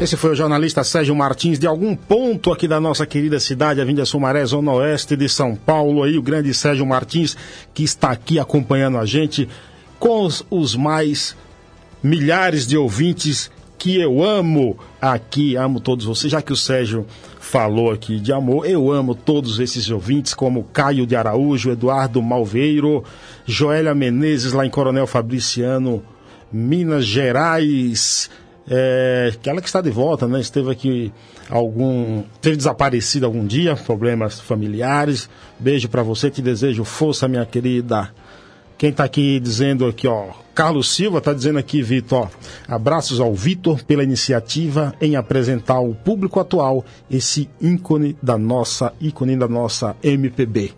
[0.00, 4.04] Esse foi o jornalista Sérgio Martins, de algum ponto aqui da nossa querida cidade, Avenida
[4.04, 7.36] Sumaré, Zona Oeste de São Paulo, aí o grande Sérgio Martins,
[7.72, 9.48] que está aqui acompanhando a gente
[10.02, 11.36] com os, os mais
[12.02, 17.06] milhares de ouvintes que eu amo aqui, amo todos vocês, já que o Sérgio
[17.38, 23.04] falou aqui de amor, eu amo todos esses ouvintes, como Caio de Araújo, Eduardo Malveiro,
[23.46, 26.02] Joélia Menezes, lá em Coronel Fabriciano,
[26.52, 28.28] Minas Gerais,
[28.68, 30.40] é, aquela que está de volta, né?
[30.40, 31.12] Esteve aqui
[31.48, 32.24] algum.
[32.40, 35.30] Teve desaparecido algum dia, problemas familiares.
[35.60, 38.10] Beijo para você, te desejo força, minha querida.
[38.82, 42.28] Quem está aqui dizendo aqui, ó, Carlos Silva está dizendo aqui, Vitor,
[42.66, 49.36] abraços ao Vitor pela iniciativa em apresentar ao público atual esse ícone da nossa, ícone
[49.36, 50.72] da nossa MPB.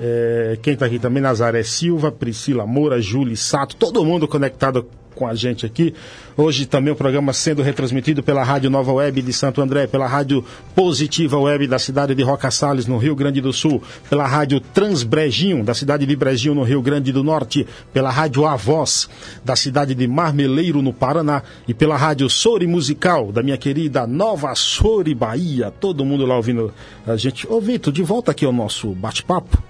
[0.00, 5.26] É, quem está aqui também, Nazaré Silva, Priscila Moura, Júlia Sato, todo mundo conectado com
[5.26, 5.94] a gente aqui.
[6.36, 10.44] Hoje também o programa sendo retransmitido pela Rádio Nova Web de Santo André, pela Rádio
[10.74, 15.64] Positiva Web da cidade de Roca Salles, no Rio Grande do Sul, pela Rádio Transbrejinho,
[15.64, 19.08] da cidade de Brejinho, no Rio Grande do Norte, pela Rádio Avoz,
[19.42, 24.54] da cidade de Marmeleiro, no Paraná, e pela Rádio Sori Musical, da minha querida Nova
[24.54, 25.70] Sori, Bahia.
[25.70, 26.72] Todo mundo lá ouvindo
[27.06, 27.50] a gente.
[27.50, 29.62] Ô, Vitor, de volta aqui ao nosso bate-papo.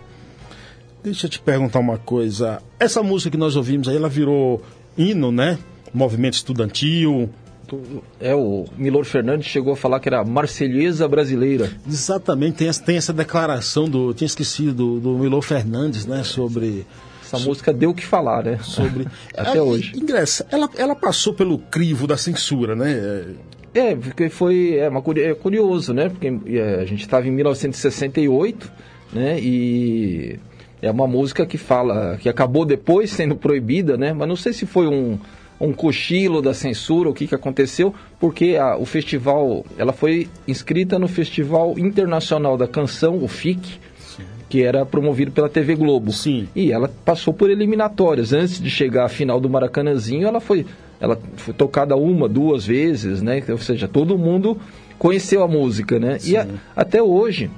[1.06, 2.60] Deixa eu te perguntar uma coisa.
[2.80, 4.60] Essa música que nós ouvimos aí, ela virou
[4.96, 5.58] hino, né?
[5.92, 7.30] Movimento estudantil.
[8.20, 11.70] É, o Milor Fernandes chegou a falar que era Marselhesa brasileira.
[11.86, 14.14] Exatamente, tem essa, tem essa declaração do.
[14.14, 16.22] Tinha esquecido do, do Milor Fernandes, né?
[16.22, 16.86] Sobre.
[17.22, 18.58] Essa so, música deu o que falar, né?
[18.62, 19.08] Sobre.
[19.36, 19.96] Até hoje.
[19.96, 23.34] Ingressa, ela, ela passou pelo crivo da censura, né?
[23.74, 26.08] É, porque foi é, uma, é curioso, né?
[26.08, 28.72] Porque é, a gente estava em 1968,
[29.12, 29.40] né?
[29.40, 30.38] E
[30.86, 34.12] é uma música que fala, que acabou depois sendo proibida, né?
[34.12, 35.18] Mas não sei se foi um,
[35.60, 40.98] um cochilo da censura, o que, que aconteceu, porque a, o festival, ela foi inscrita
[40.98, 44.24] no Festival Internacional da Canção, o FIC, Sim.
[44.48, 46.12] que era promovido pela TV Globo.
[46.12, 46.48] Sim.
[46.54, 48.32] E ela passou por eliminatórias.
[48.32, 50.66] Antes de chegar à final do Maracanãzinho, ela foi,
[51.00, 53.42] ela foi tocada uma, duas vezes, né?
[53.48, 54.58] Ou seja, todo mundo
[54.98, 56.18] conheceu a música, né?
[56.18, 56.32] Sim.
[56.32, 57.50] E a, até hoje,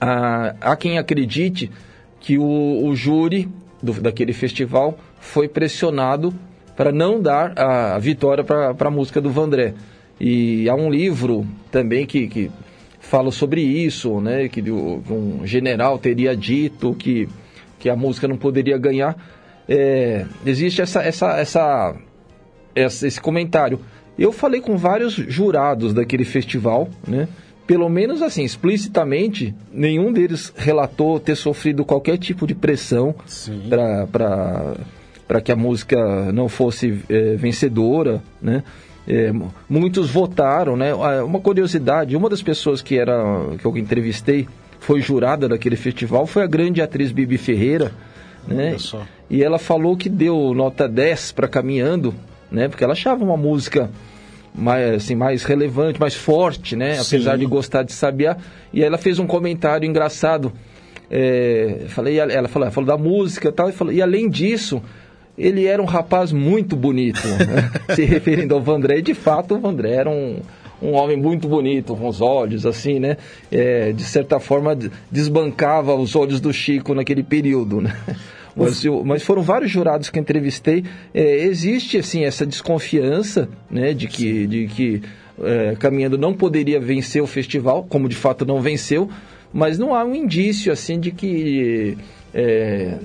[0.00, 1.70] a, há quem acredite
[2.24, 3.46] que o, o júri
[3.82, 6.32] do, daquele festival foi pressionado
[6.74, 9.74] para não dar a, vitória para a música do Vandré.
[10.18, 12.50] E há um livro também que, que
[12.98, 17.28] fala sobre isso, né, que um general teria dito que,
[17.78, 19.14] que a música não poderia ganhar.
[19.68, 21.94] É, existe essa, essa, essa,
[22.74, 23.80] essa, esse comentário.
[24.18, 27.28] Eu falei com vários jurados daquele festival, né?
[27.66, 33.14] Pelo menos assim, explicitamente, nenhum deles relatou ter sofrido qualquer tipo de pressão
[35.26, 38.62] para que a música não fosse é, vencedora, né?
[39.06, 39.30] É,
[39.68, 40.92] muitos votaram, né?
[40.92, 43.22] Ah, uma curiosidade, uma das pessoas que era
[43.58, 44.48] que eu entrevistei
[44.80, 47.92] foi jurada daquele festival foi a grande atriz Bibi Ferreira,
[48.46, 48.76] né?
[49.30, 52.14] E ela falou que deu nota 10 para Caminhando,
[52.50, 52.68] né?
[52.68, 53.90] Porque ela achava uma música
[54.54, 56.94] mais, assim, mais relevante, mais forte, né?
[56.94, 57.16] Sim.
[57.16, 58.36] Apesar de gostar de sabiá.
[58.72, 60.52] E ela fez um comentário engraçado.
[61.10, 64.82] É, falei, ela falou, falou da música e tal, e, falou, e além disso,
[65.36, 67.70] ele era um rapaz muito bonito, né?
[67.94, 68.98] se referindo ao Vandré.
[68.98, 70.40] E de fato, o Vandré era um,
[70.80, 73.16] um homem muito bonito, com os olhos assim, né?
[73.50, 74.76] É, de certa forma,
[75.10, 77.94] desbancava os olhos do Chico naquele período, né?
[78.56, 80.84] Mas, eu, mas foram vários jurados que entrevistei.
[81.12, 85.02] É, existe, assim, essa desconfiança, né, de que, de que
[85.42, 89.10] é, Caminhando não poderia vencer o festival, como de fato não venceu,
[89.52, 91.96] mas não há um indício, assim, de que
[92.32, 92.98] é,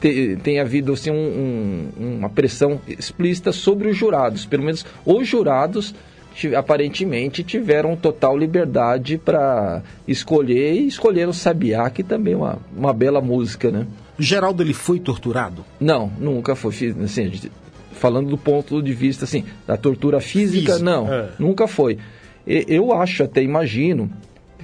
[0.00, 4.46] te, tenha havido, assim, um, um, uma pressão explícita sobre os jurados.
[4.46, 5.94] Pelo menos os jurados
[6.56, 13.20] aparentemente tiveram total liberdade para escolher e escolheram Sabiá, que também é uma, uma bela
[13.20, 13.86] música, né?
[14.22, 15.64] Geraldo, ele foi torturado?
[15.78, 16.94] Não, nunca foi.
[17.04, 17.32] Assim,
[17.92, 21.30] falando do ponto de vista assim, da tortura física, Física, não, é.
[21.38, 21.98] nunca foi.
[22.46, 24.10] Eu acho, até imagino,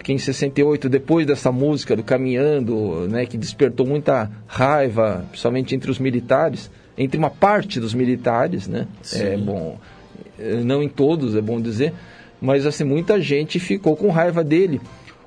[0.03, 5.91] que em 68, depois dessa música do Caminhando, né, que despertou muita raiva, principalmente entre
[5.91, 8.87] os militares, entre uma parte dos militares, né?
[9.03, 9.23] Sim.
[9.23, 9.79] É bom,
[10.39, 11.93] eh, não em todos, é bom dizer,
[12.41, 14.81] mas assim muita gente ficou com raiva dele.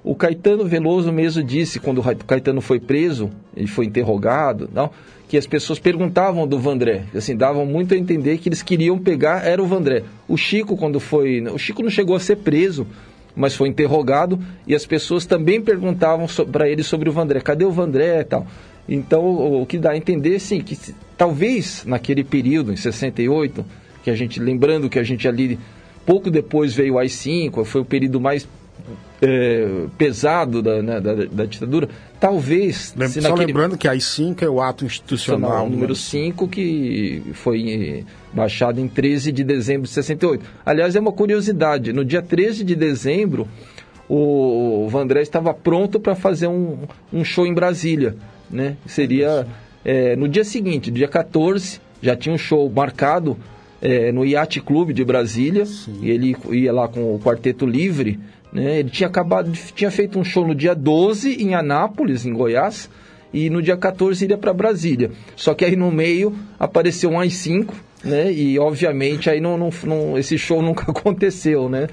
[0.03, 4.89] O Caetano Veloso mesmo disse quando o Caetano foi preso, ele foi interrogado, não,
[5.27, 9.45] que as pessoas perguntavam do Vandré, assim, davam muito a entender que eles queriam pegar
[9.45, 10.03] era o Vandré.
[10.27, 12.87] O Chico quando foi, o Chico não chegou a ser preso,
[13.35, 17.65] mas foi interrogado e as pessoas também perguntavam so, para ele sobre o Vandré, cadê
[17.65, 18.47] o Vandré e tal.
[18.87, 20.77] Então, o, o que dá a entender, sim, que
[21.15, 23.63] talvez naquele período, em 68,
[24.03, 25.59] que a gente, lembrando que a gente ali,
[26.05, 28.47] pouco depois veio o AI-5, foi o período mais
[29.21, 31.89] é, pesado da, né, da, da, ditadura,
[32.19, 32.93] talvez...
[32.97, 33.47] Lem só naquele...
[33.47, 35.65] lembrando que AI-5 é o ato institucional.
[35.65, 35.75] Né?
[35.75, 38.03] número 5, que foi eh,
[38.33, 40.45] baixado em 13 de dezembro de 68.
[40.65, 43.47] Aliás, é uma curiosidade, no dia 13 de dezembro,
[44.07, 46.79] o Vandré estava pronto para fazer um,
[47.13, 48.15] um show em Brasília,
[48.49, 48.75] né?
[48.87, 49.45] Seria
[49.85, 53.37] é, no dia seguinte, dia 14, já tinha um show marcado
[53.81, 55.99] é, no Yacht Clube de Brasília, Sim.
[56.01, 58.19] e ele ia lá com o Quarteto Livre,
[58.51, 58.79] né?
[58.79, 62.89] Ele tinha acabado, tinha feito um show no dia 12 em Anápolis, em Goiás,
[63.33, 65.11] e no dia 14 iria para Brasília.
[65.35, 67.73] Só que aí no meio apareceu um AI-5,
[68.03, 68.31] né?
[68.31, 71.87] E obviamente aí não, não, não, esse show nunca aconteceu, né?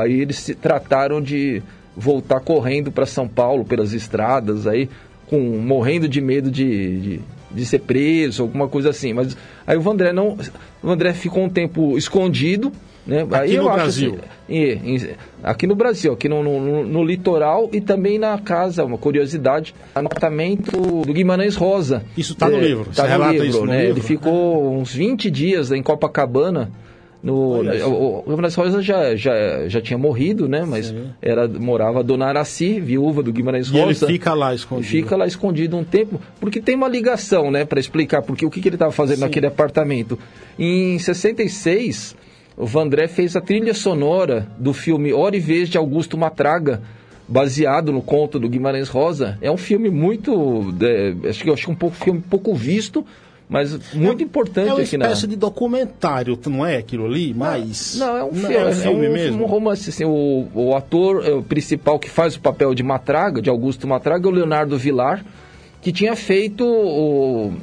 [0.00, 1.62] Aí eles se trataram de
[1.96, 4.88] voltar correndo para São Paulo pelas estradas aí,
[5.26, 7.20] com morrendo de medo de, de,
[7.50, 9.12] de, ser preso, alguma coisa assim.
[9.12, 9.36] Mas
[9.66, 10.38] aí o Vandré não,
[10.80, 12.72] o ficou um tempo escondido
[13.08, 13.22] né?
[13.22, 14.18] Aqui Aí no Brasil?
[14.46, 15.08] Assim,
[15.42, 21.02] aqui no Brasil, aqui no, no, no, litoral e também na casa, uma curiosidade, anotamento
[21.06, 22.04] do Guimarães Rosa.
[22.16, 23.86] Isso está no é, livro, Está no livro, né?
[23.86, 23.92] Livro?
[23.94, 26.70] Ele ficou uns 20 dias em Copacabana,
[27.22, 30.66] no, o, o Guimarães Rosa já, já, já tinha morrido, né?
[30.66, 34.04] Mas era, morava Dona Araci, viúva do Guimarães Rosa.
[34.04, 34.88] E ele fica lá escondido.
[34.88, 37.64] Fica lá escondido um tempo, porque tem uma ligação, né?
[37.64, 39.24] Para explicar porque, o que, que ele estava fazendo Sim.
[39.24, 40.18] naquele apartamento.
[40.58, 42.14] Em 66,
[42.58, 46.82] o Vandré fez a trilha sonora do filme Hora e Vez de Augusto Matraga,
[47.28, 49.38] baseado no conto do Guimarães Rosa.
[49.40, 53.06] É um filme muito, é, acho que acho um pouco filme pouco visto,
[53.48, 55.04] mas muito é, importante é uma aqui na.
[55.04, 57.32] É uma espécie de documentário, não é aquilo ali?
[57.32, 59.44] Mas não, é um, não, é um filme é um, mesmo.
[59.44, 59.88] Um romance.
[59.88, 63.86] Assim, o, o ator é, o principal que faz o papel de Matraga, de Augusto
[63.86, 65.24] Matraga, é o Leonardo Vilar,
[65.80, 67.54] que tinha feito o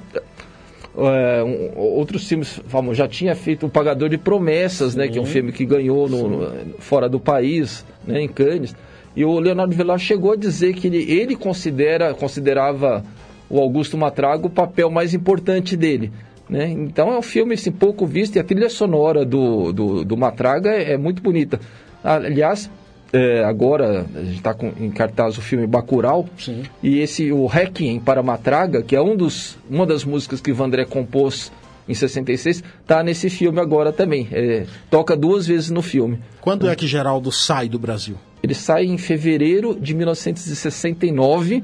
[0.98, 2.98] é, um, outros filmes famosos.
[2.98, 6.30] Já tinha feito O Pagador de Promessas, né, que é um filme que ganhou no,
[6.30, 8.76] no, fora do país, né, em Cannes.
[9.16, 13.04] E o Leonardo Velar chegou a dizer que ele, ele considera, considerava
[13.50, 16.12] o Augusto Matrago o papel mais importante dele.
[16.50, 16.70] Né?
[16.70, 20.70] Então é um filme assim, pouco visto e a trilha sonora do, do, do Matraga
[20.70, 21.60] é, é muito bonita.
[22.04, 22.70] Aliás,
[23.16, 26.63] é, agora a gente está em cartaz o filme Bacurau Sim.
[26.84, 30.84] e esse o Requiem para Matraga, que é um dos, uma das músicas que Vandré
[30.84, 31.49] compôs
[31.88, 34.28] em 66, está nesse filme agora também.
[34.32, 36.20] É, toca duas vezes no filme.
[36.41, 38.18] Quando é que Geraldo sai do Brasil?
[38.43, 41.63] Ele sai em fevereiro de 1969,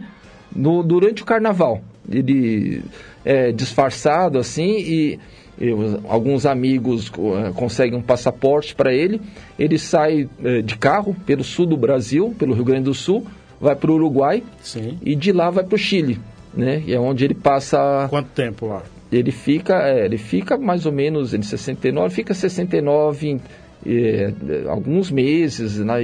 [0.56, 1.82] no, durante o Carnaval.
[2.10, 2.82] Ele
[3.26, 5.20] é disfarçado assim e
[5.62, 9.22] eu, alguns amigos uh, conseguem um passaporte para ele.
[9.60, 13.28] Ele sai uh, de carro pelo sul do Brasil, pelo Rio Grande do Sul,
[13.60, 14.98] vai para o Uruguai Sim.
[15.04, 16.20] e de lá vai para o Chile,
[16.52, 16.82] né?
[16.86, 18.08] E é onde ele passa.
[18.10, 18.82] Quanto tempo lá?
[19.12, 23.42] Ele fica, é, ele fica mais ou menos em 69, fica 69 em
[23.86, 24.34] é,
[24.68, 26.02] alguns meses, na,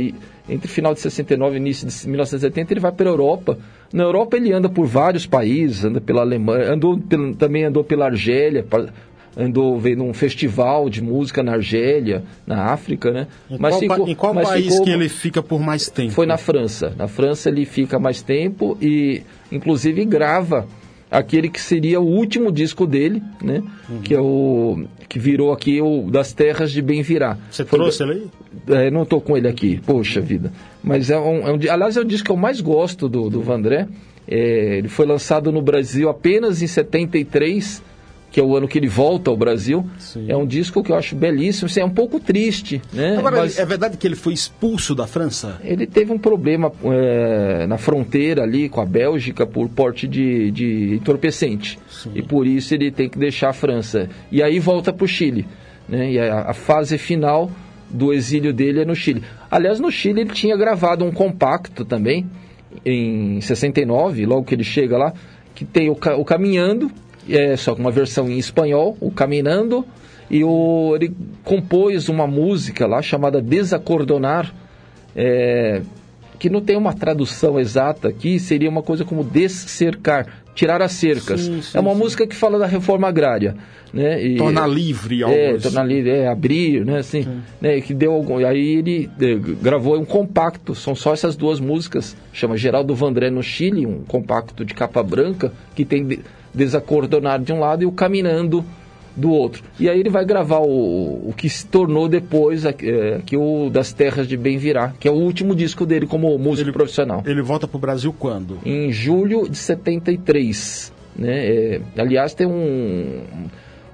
[0.49, 3.57] entre final de 69 e início de 1970 ele vai para a Europa.
[3.91, 6.99] Na Europa ele anda por vários países, anda pela Alemanha, andou,
[7.37, 8.65] também andou pela Argélia,
[9.35, 13.27] andou vendo um festival de música na Argélia, na África, né?
[13.49, 16.11] Em mas qual, ficou, em qual país ficou, que ele fica por mais tempo?
[16.11, 16.93] Foi na França.
[16.97, 19.21] Na França ele fica mais tempo e,
[19.51, 20.67] inclusive, grava
[21.09, 23.63] aquele que seria o último disco dele, né?
[23.89, 24.01] Uhum.
[24.01, 27.37] Que é o que virou aqui o das Terras de Bem Virá.
[27.49, 28.11] Você Foi, trouxe ele
[28.67, 28.85] aí?
[28.87, 29.79] É, não estou com ele aqui.
[29.85, 30.51] Poxa vida.
[30.83, 33.41] Mas é um, é um, aliás é o disco que eu mais gosto do, do
[33.41, 33.87] Vandré.
[34.27, 37.81] É, ele foi lançado no Brasil apenas em 73
[38.31, 39.85] que é o ano que ele volta ao Brasil.
[39.97, 40.25] Sim.
[40.29, 42.81] É um disco que eu acho belíssimo, assim, é um pouco triste.
[42.91, 43.17] Né?
[43.17, 45.59] Agora, Mas é verdade que ele foi expulso da França?
[45.63, 50.95] Ele teve um problema é, na fronteira ali com a Bélgica por porte de, de
[50.95, 51.79] entorpecente.
[51.89, 52.11] Sim.
[52.15, 54.09] E por isso ele tem que deixar a França.
[54.31, 55.47] E aí volta para o Chile.
[55.87, 56.11] Né?
[56.11, 57.49] E a, a, fase final
[57.89, 59.23] do exílio dele é no Chile.
[59.49, 62.29] Aliás, no Chile ele tinha gravado um compacto também,
[62.85, 65.13] em 69, logo que ele chega lá,
[65.55, 66.91] que tem o, o Caminhando,
[67.29, 69.85] é só uma versão em espanhol, o Caminando,
[70.29, 71.13] e o, ele
[71.43, 74.53] compôs uma música lá chamada Desacordonar,
[75.15, 75.81] é,
[76.37, 81.41] que não tem uma tradução exata aqui, seria uma coisa como descercar, tirar as cercas.
[81.41, 81.99] Sim, sim, é uma sim.
[81.99, 83.55] música que fala da reforma agrária.
[83.93, 84.21] Né?
[84.21, 86.97] E, tornar livre algo É, tornar livre, é, abrir, né?
[86.97, 87.25] Assim,
[87.61, 87.79] né?
[87.79, 92.57] Que deu algum, aí ele é, gravou um compacto, são só essas duas músicas, chama
[92.57, 96.19] Geraldo Vandré no Chile, um compacto de capa branca, que tem
[96.57, 98.65] Desacordonar de um lado e o Caminando
[99.17, 99.63] do outro.
[99.79, 102.73] E aí ele vai gravar o, o que se tornou depois é,
[103.25, 106.69] que o Das Terras de Bem Virá, que é o último disco dele como músico
[106.69, 107.23] ele, profissional.
[107.25, 108.59] Ele volta para o Brasil quando?
[108.63, 110.93] Em julho de 73.
[111.15, 111.47] Né?
[111.47, 113.23] É, aliás, tem um,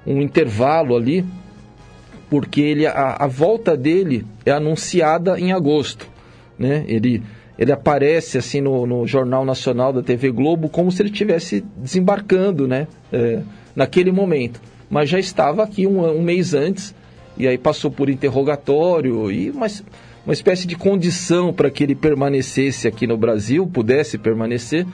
[0.06, 1.24] um intervalo ali,
[2.30, 6.06] porque ele, a, a volta dele é anunciada em agosto.
[6.60, 6.84] Né?
[6.88, 7.24] Ele
[7.58, 12.68] ele aparece assim no, no, Jornal Nacional da TV Globo como se ele estivesse desembarcando,
[12.68, 13.42] né, é,
[13.76, 14.60] naquele momento
[14.94, 16.94] mas já estava aqui um, um mês antes,
[17.36, 19.66] e aí passou por interrogatório e uma,
[20.24, 24.86] uma espécie de condição para que ele permanecesse aqui no Brasil, pudesse permanecer,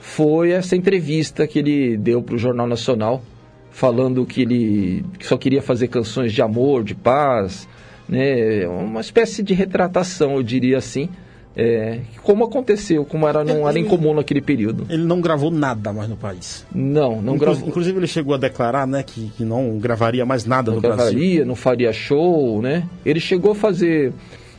[0.00, 3.22] foi essa entrevista que ele deu para o Jornal Nacional,
[3.70, 7.68] falando que ele só queria fazer canções de amor, de paz,
[8.08, 8.66] né?
[8.66, 11.08] uma espécie de retratação, eu diria assim,
[11.56, 14.86] é, como aconteceu, como era, não era incomum naquele período.
[14.90, 16.66] Ele não gravou nada mais no país.
[16.74, 17.68] Não, não gravou.
[17.68, 21.12] Inclusive ele chegou a declarar, né, que, que não gravaria mais nada não no gravaria,
[21.12, 21.46] Brasil.
[21.46, 22.88] Não faria show, né?
[23.06, 24.12] Ele chegou a fazer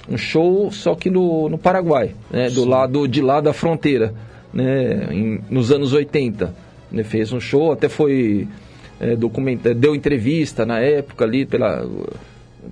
[0.10, 4.14] um show só que no, no Paraguai, né, do lado de lá da fronteira,
[4.54, 6.54] né, em, nos anos 80.
[6.94, 8.48] Ele fez um show, até foi
[9.02, 11.86] é, documenta, deu entrevista na época ali pela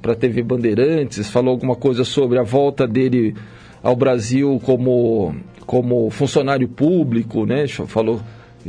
[0.02, 3.36] para TV Bandeirantes, falou alguma coisa sobre a volta dele
[3.84, 7.68] ao Brasil como, como funcionário público, né?
[7.68, 8.22] Falou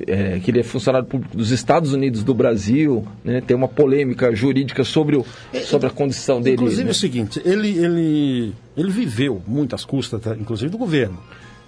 [0.07, 3.41] é, que ele é funcionário público dos Estados Unidos do Brasil, né?
[3.41, 6.57] Tem uma polêmica jurídica sobre, o, é, sobre a condição dele.
[6.57, 6.89] Inclusive né?
[6.89, 11.19] é o seguinte, ele, ele, ele viveu muitas custas, tá, inclusive do governo.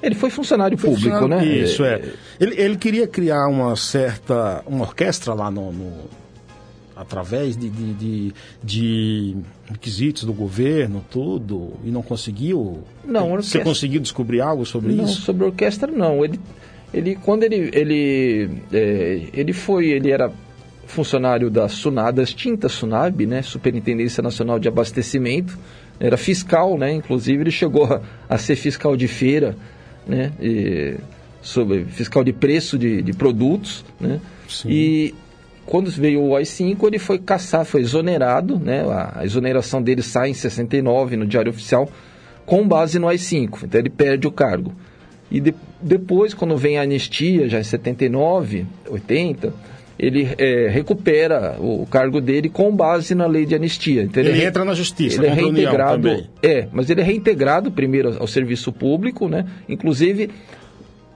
[0.02, 1.56] Ele foi funcionário foi público, funcionário, né?
[1.56, 2.02] Isso, é.
[2.38, 5.92] Ele, ele queria criar uma certa, uma orquestra lá no, no
[6.96, 9.36] através de, de, de, de,
[9.68, 12.82] requisitos do governo, tudo, e não conseguiu?
[13.04, 15.20] Não, Você conseguiu descobrir algo sobre não, isso?
[15.22, 16.24] sobre a orquestra não.
[16.24, 16.38] Ele,
[16.94, 20.30] ele quando ele ele é, ele foi, ele era
[20.86, 25.58] funcionário da Sunab, extinta Sunab, né, Superintendência Nacional de Abastecimento,
[25.98, 29.56] era fiscal, né, inclusive ele chegou a, a ser fiscal de feira,
[30.06, 30.96] né, e,
[31.42, 34.68] sobre fiscal de preço de, de produtos, né, Sim.
[34.70, 35.14] e
[35.66, 38.84] quando veio o AI-5, ele foi caçar, foi exonerado, né?
[38.88, 41.90] A, exoneração dele sai em 69 no Diário Oficial,
[42.46, 43.64] com base no AI-5.
[43.64, 44.72] Então ele perde o cargo.
[45.28, 45.52] E de,
[45.82, 49.52] depois, quando vem a anistia, já em 79, 80,
[49.98, 54.02] ele é, recupera o cargo dele com base na lei de anistia.
[54.02, 56.28] Então, ele, ele entra na justiça, ele é reintegrado.
[56.40, 59.46] É, mas ele é reintegrado primeiro ao serviço público, né?
[59.68, 60.30] Inclusive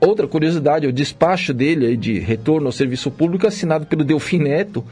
[0.00, 4.82] Outra curiosidade, o despacho dele de retorno ao serviço público assinado pelo Delfim Neto,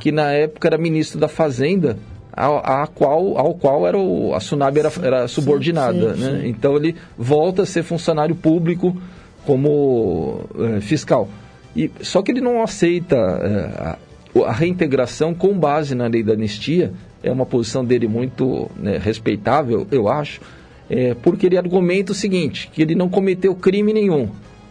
[0.00, 1.96] que na época era ministro da Fazenda,
[2.32, 6.14] a, a qual, ao qual era o, a Sunab era, era subordinada.
[6.14, 6.40] Sim, sim, né?
[6.40, 6.48] Sim.
[6.48, 8.96] Então ele volta a ser funcionário público
[9.46, 11.28] como é, fiscal.
[11.76, 16.32] E, só que ele não aceita é, a, a, reintegração com base na lei da
[16.32, 16.92] anistia,
[17.22, 20.40] é uma posição dele muito né, respeitável, eu acho,
[20.90, 24.28] é, porque ele argumenta o seguinte, que ele não cometeu crime nenhum.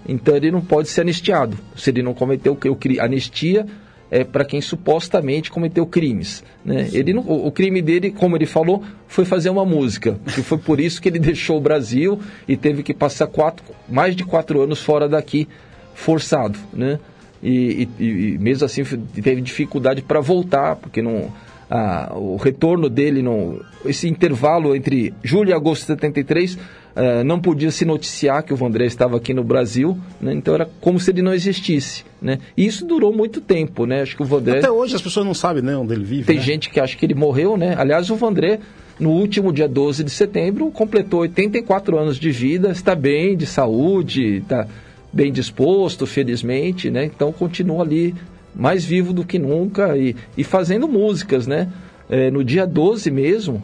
[0.08, 1.58] Então ele não pode ser anistiado.
[1.76, 3.66] Se ele não cometeu o crime, anistia
[4.10, 6.44] é para quem supostamente cometeu crimes.
[6.64, 6.90] Né?
[6.94, 10.18] Ele não, o, crime dele, como ele falou, foi fazer uma música.
[10.28, 14.16] E foi por isso que ele deixou o Brasil e teve que passar quatro, mais
[14.16, 15.48] de quatro anos fora daqui,
[15.94, 16.58] forçado.
[16.74, 17.00] Né?
[17.44, 21.32] E, e, e mesmo assim teve dificuldade para voltar, porque não,
[21.70, 26.58] ah, o retorno dele, no, esse intervalo entre julho e agosto de 73
[26.98, 30.34] Uh, não podia se noticiar que o Vandré estava aqui no Brasil, né?
[30.34, 32.04] então era como se ele não existisse.
[32.20, 32.40] Né?
[32.58, 34.02] E isso durou muito tempo, né?
[34.02, 34.58] Acho que o Vandré.
[34.58, 36.24] Até hoje as pessoas não sabem né, onde ele vive.
[36.24, 36.42] Tem né?
[36.42, 37.76] gente que acha que ele morreu, né?
[37.78, 38.60] Aliás, o Vandré,
[39.00, 44.38] no último dia 12 de setembro, completou 84 anos de vida, está bem, de saúde,
[44.38, 44.66] está
[45.14, 47.06] bem disposto, felizmente, né?
[47.06, 48.16] Então continua ali
[48.56, 51.70] mais vivo do que nunca e, e fazendo músicas, né?
[52.10, 53.62] É, no dia 12 mesmo,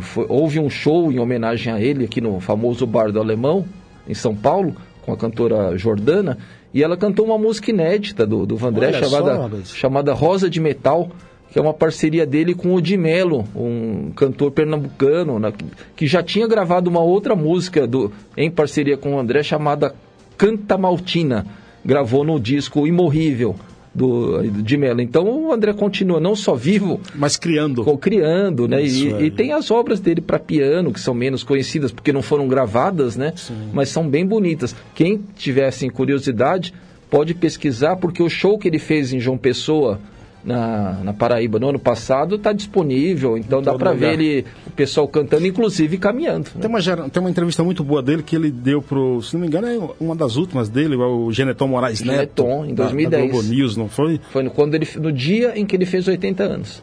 [0.00, 3.64] foi, houve um show em homenagem a ele aqui no famoso Bar do Alemão,
[4.08, 6.38] em São Paulo, com a cantora Jordana,
[6.72, 11.10] e ela cantou uma música inédita do, do Vandré chamada, chamada Rosa de Metal,
[11.50, 15.52] que é uma parceria dele com o Di Mello, um cantor pernambucano, né,
[15.94, 19.94] que já tinha gravado uma outra música do, em parceria com o André chamada
[20.38, 21.46] Canta Maltina.
[21.84, 23.56] Gravou no disco Imorrível
[23.94, 25.00] do, de Mello.
[25.00, 27.84] Então o André continua não só vivo, mas criando.
[27.98, 28.82] criando, né?
[28.82, 29.22] Isso, e, é.
[29.24, 33.16] e, tem as obras dele para piano que são menos conhecidas porque não foram gravadas,
[33.16, 33.32] né?
[33.36, 33.70] Sim.
[33.72, 34.74] Mas são bem bonitas.
[34.94, 36.72] Quem tivesse curiosidade
[37.10, 40.00] pode pesquisar porque o show que ele fez em João Pessoa
[40.44, 45.06] na, na Paraíba no ano passado está disponível, então dá para ver ele, o pessoal
[45.06, 46.50] cantando, inclusive caminhando.
[46.54, 46.60] Né?
[46.62, 49.46] Tem, uma, tem uma entrevista muito boa dele que ele deu pro, se não me
[49.46, 52.70] engano, é uma das últimas dele, o Geneton Moraes Geneton, Neto.
[52.70, 53.10] em 2010.
[53.10, 54.20] Da, Globo News, não foi?
[54.30, 56.82] Foi no, quando ele, no dia em que ele fez 80 anos.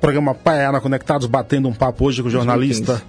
[0.00, 3.02] Programa Paiana Conectados, batendo um papo hoje com o jornalista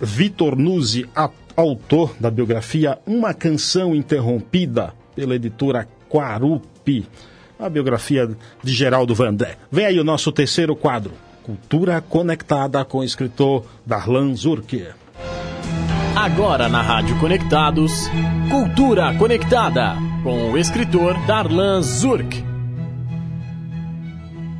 [0.00, 1.06] Vitor Nuzzi,
[1.54, 7.06] autor da biografia Uma Canção Interrompida, pela editora Quarupi
[7.58, 8.28] a biografia
[8.62, 9.56] de Geraldo Vandré.
[9.70, 14.86] Vem aí o nosso terceiro quadro, Cultura Conectada com o escritor Darlan Zurk.
[16.16, 18.08] Agora na Rádio Conectados,
[18.50, 22.44] Cultura Conectada com o escritor Darlan Zurk.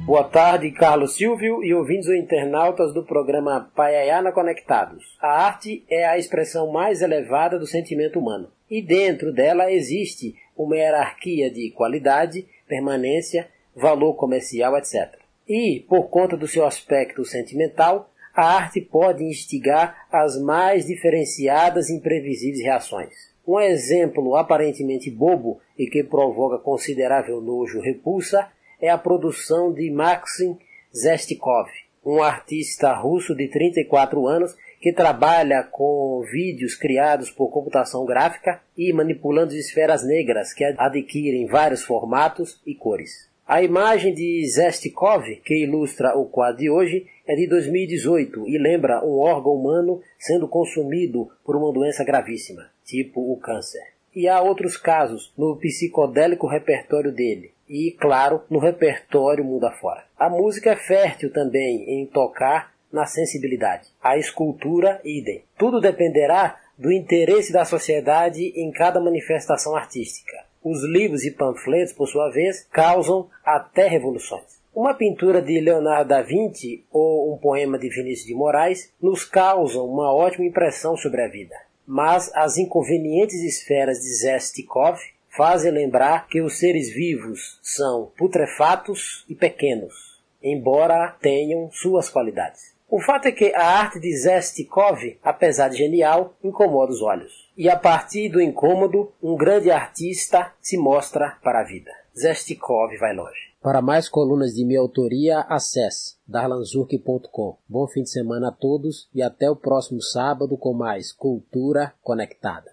[0.05, 5.17] Boa tarde, Carlos Silvio e ouvintes ou internautas do programa Paiaiana Conectados.
[5.21, 10.77] A arte é a expressão mais elevada do sentimento humano e dentro dela existe uma
[10.77, 15.19] hierarquia de qualidade, permanência, valor comercial, etc.
[15.47, 21.97] E, por conta do seu aspecto sentimental, a arte pode instigar as mais diferenciadas e
[21.97, 23.13] imprevisíveis reações.
[23.47, 28.49] Um exemplo aparentemente bobo e que provoca considerável nojo e repulsa
[28.81, 30.57] é a produção de Maxim
[30.97, 31.69] Zestikov,
[32.03, 38.93] um artista russo de 34 anos que trabalha com vídeos criados por computação gráfica e
[38.93, 43.31] manipulando esferas negras que adquirem vários formatos e cores.
[43.47, 49.05] A imagem de Zestikov, que ilustra o quadro de hoje, é de 2018 e lembra
[49.05, 53.93] um órgão humano sendo consumido por uma doença gravíssima, tipo o câncer.
[54.13, 60.05] E há outros casos no psicodélico repertório dele, e, claro, no repertório mundo afora.
[60.19, 63.89] A música é fértil também em tocar na sensibilidade.
[64.03, 65.45] A escultura, idem.
[65.57, 70.37] Tudo dependerá do interesse da sociedade em cada manifestação artística.
[70.63, 74.63] Os livros e panfletos, por sua vez, causam até revoluções.
[74.75, 79.85] Uma pintura de Leonardo da Vinci ou um poema de Vinícius de Moraes nos causam
[79.87, 81.55] uma ótima impressão sobre a vida.
[81.87, 89.35] Mas as inconvenientes esferas de Zestikov fazem lembrar que os seres vivos são putrefatos e
[89.35, 92.72] pequenos, embora tenham suas qualidades.
[92.93, 97.51] O fato é que a arte de Zestikov, apesar de genial, incomoda os olhos.
[97.57, 101.91] E a partir do incômodo, um grande artista se mostra para a vida.
[102.15, 103.55] Zestikov vai longe.
[103.63, 107.57] Para mais colunas de minha autoria, acesse darlanzurk.com.
[107.67, 112.73] Bom fim de semana a todos e até o próximo sábado com mais Cultura Conectada.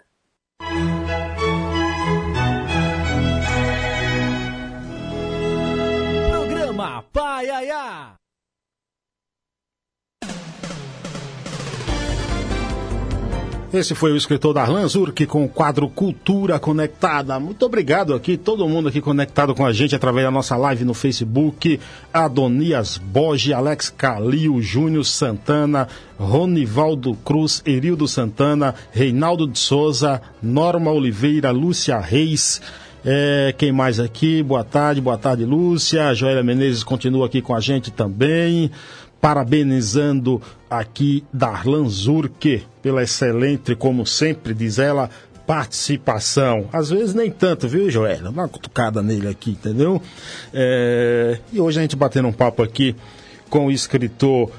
[6.30, 8.20] Programa Paiaiá.
[13.72, 17.40] Esse foi o escritor Darlan Zurk com o quadro Cultura Conectada.
[17.40, 20.96] Muito obrigado aqui, todo mundo aqui conectado com a gente através da nossa live no
[20.96, 21.80] Facebook.
[22.12, 31.52] Adonias Boge, Alex Calil, Júnior Santana, Ronivaldo Cruz, Erildo Santana, Reinaldo de Souza, Norma Oliveira,
[31.52, 32.60] Lúcia Reis.
[33.06, 34.42] É, quem mais aqui?
[34.42, 36.16] Boa tarde, boa tarde, Lúcia.
[36.16, 38.72] Joélia Menezes continua aqui com a gente também
[39.22, 45.10] parabenizando aqui Darlan Zurke pela excelente, como sempre diz ela,
[45.46, 46.70] participação.
[46.72, 48.22] Às vezes nem tanto, viu, Joel?
[48.22, 50.02] Dá uma cutucada nele aqui, entendeu?
[50.54, 51.40] É...
[51.52, 52.96] E hoje a gente batendo um papo aqui
[53.50, 54.52] com o escritor,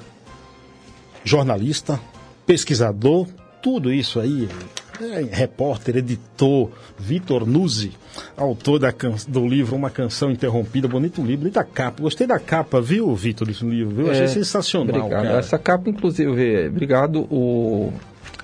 [1.24, 2.00] jornalista,
[2.44, 3.28] pesquisador,
[3.62, 4.48] tudo isso aí,
[5.30, 7.92] repórter, editor, Vitor Nuzzi,
[8.36, 9.14] autor da can...
[9.28, 12.02] do livro Uma Canção Interrompida, bonito livro, bonita capa.
[12.02, 14.10] Gostei da capa, viu, Vitor, desse livro, viu?
[14.10, 15.22] Achei é, sensacional, obrigado.
[15.22, 15.38] Cara.
[15.38, 17.92] Essa capa, inclusive, obrigado, o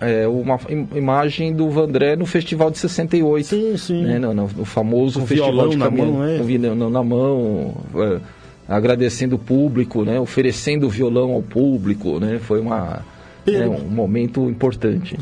[0.01, 0.59] é, uma
[0.95, 3.47] imagem do Vandré no Festival de 68.
[3.47, 4.03] Sim, sim.
[4.03, 6.07] Né, no, no, no famoso Festival de Caminhão.
[6.07, 6.39] Na mão, é.
[6.39, 8.21] Com na mão, é,
[8.69, 12.21] agradecendo o público, né, oferecendo o violão ao público.
[12.21, 13.03] Né, foi uma,
[13.47, 15.17] é, um momento importante.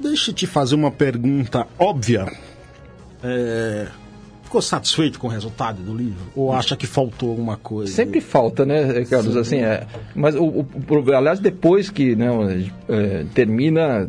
[0.00, 2.26] Deixa eu te fazer uma pergunta óbvia.
[3.22, 3.86] É,
[4.42, 6.24] ficou satisfeito com o resultado do livro?
[6.34, 7.92] Ou acha que faltou alguma coisa?
[7.92, 9.36] Sempre falta, né, Carlos?
[9.36, 10.66] Assim, é, mas o, o,
[11.14, 12.28] aliás, depois que né,
[12.88, 14.08] é, termina,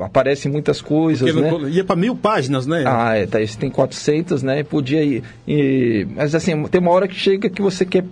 [0.00, 1.70] aparecem muitas coisas, Porque né?
[1.70, 2.82] Ia para mil páginas, né?
[2.86, 4.62] Ah, é, tá, esse tem 400, né?
[4.64, 8.04] Podia ir, ir, Mas assim, tem uma hora que chega que você quer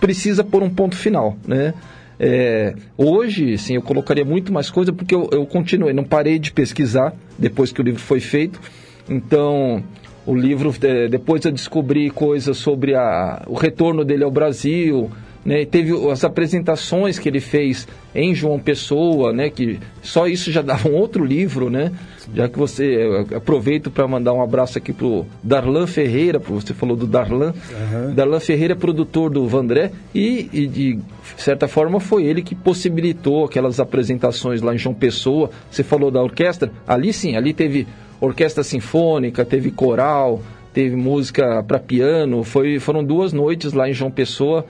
[0.00, 1.72] precisa pôr um ponto final, né?
[2.18, 6.52] É, hoje, sim, eu colocaria muito mais coisa porque eu, eu continuei, não parei de
[6.52, 8.60] pesquisar depois que o livro foi feito.
[9.08, 9.82] Então,
[10.26, 15.10] o livro, é, depois eu descobri coisas sobre a, o retorno dele ao Brasil,
[15.44, 15.64] né?
[15.64, 19.50] Teve as apresentações que ele fez em João Pessoa, né?
[19.50, 21.92] Que só isso já dava um outro livro, né?
[22.34, 27.06] Já que você aproveito para mandar um abraço aqui pro Darlan Ferreira, você falou do
[27.06, 27.52] Darlan.
[27.52, 28.14] Uhum.
[28.14, 30.98] Darlan Ferreira é produtor do Vandré e, e, de
[31.36, 35.50] certa forma foi ele que possibilitou aquelas apresentações lá em João Pessoa.
[35.70, 37.86] Você falou da orquestra, ali sim, ali teve
[38.20, 40.40] orquestra sinfônica, teve coral,
[40.72, 42.42] teve música para piano.
[42.42, 44.64] Foi, foram duas noites lá em João Pessoa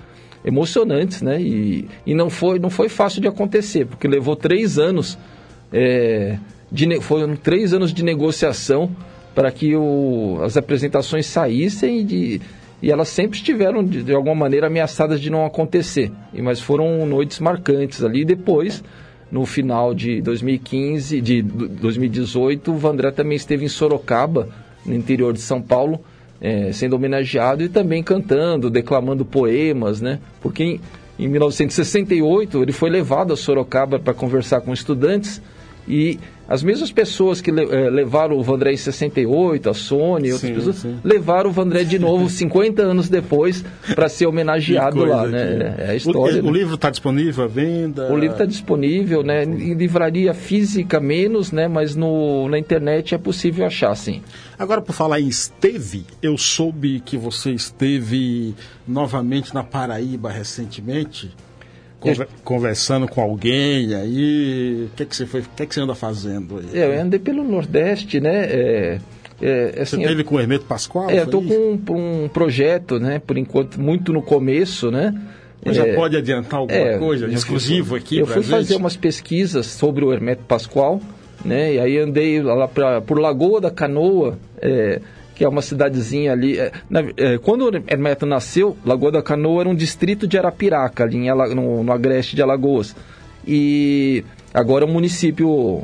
[0.44, 1.40] emocionantes, né?
[1.40, 5.18] E, e não, foi, não foi fácil de acontecer, porque levou três anos,
[5.72, 6.38] é,
[6.70, 8.90] de, foram três anos de negociação
[9.34, 12.40] para que o, as apresentações saíssem e, de,
[12.82, 16.12] e elas sempre estiveram, de, de, alguma maneira, ameaçadas de não acontecer.
[16.32, 18.24] E, mas foram noites marcantes ali.
[18.24, 18.84] Depois,
[19.32, 24.48] no final de 2015, de 2018, o Vandré também esteve em Sorocaba,
[24.84, 26.04] no interior de São Paulo,
[26.44, 30.18] é, sendo homenageado e também cantando, declamando poemas, né?
[30.42, 30.80] Porque em,
[31.18, 35.40] em 1968 ele foi levado a Sorocaba para conversar com estudantes
[35.88, 40.54] e as mesmas pessoas que é, levaram o Vandré em 68, a Sony, outras sim,
[40.54, 40.98] pessoas, sim.
[41.02, 43.64] levaram o Vandré de novo 50 anos depois
[43.94, 45.74] para ser homenageado lá, né?
[45.78, 46.42] É a história.
[46.42, 46.58] O, o né?
[46.58, 48.12] livro está disponível à venda?
[48.12, 49.44] O livro está disponível, né?
[49.44, 51.66] Em livraria física menos, né?
[51.66, 54.22] Mas no, na internet é possível achar, sim.
[54.58, 58.54] Agora, por falar em esteve, eu soube que você esteve
[58.86, 61.32] novamente na Paraíba recentemente
[62.42, 64.88] conversando com alguém aí?
[64.92, 65.40] O que, é que você foi?
[65.40, 66.78] O que, é que você anda fazendo aí?
[66.78, 68.44] Eu andei pelo Nordeste, né?
[68.44, 68.98] É,
[69.40, 71.10] é, assim, você teve eu, com o Hermeto Pascoal?
[71.10, 73.18] É, eu estou com um, projeto, né?
[73.18, 75.14] Por enquanto, muito no começo, né?
[75.64, 78.50] Mas já é, pode adiantar alguma é, coisa exclusivo aqui Eu fui gente?
[78.50, 81.00] fazer umas pesquisas sobre o Hermeto Pascoal,
[81.44, 81.74] né?
[81.74, 85.00] E aí andei lá pra, por Lagoa da Canoa, é,
[85.34, 86.58] que é uma cidadezinha ali.
[86.58, 91.16] É, na, é, quando Hermeto nasceu, Lagoa da Canoa era um distrito de Arapiraca, ali
[91.16, 92.94] em, no, no agreste de Alagoas.
[93.46, 95.82] E agora é um município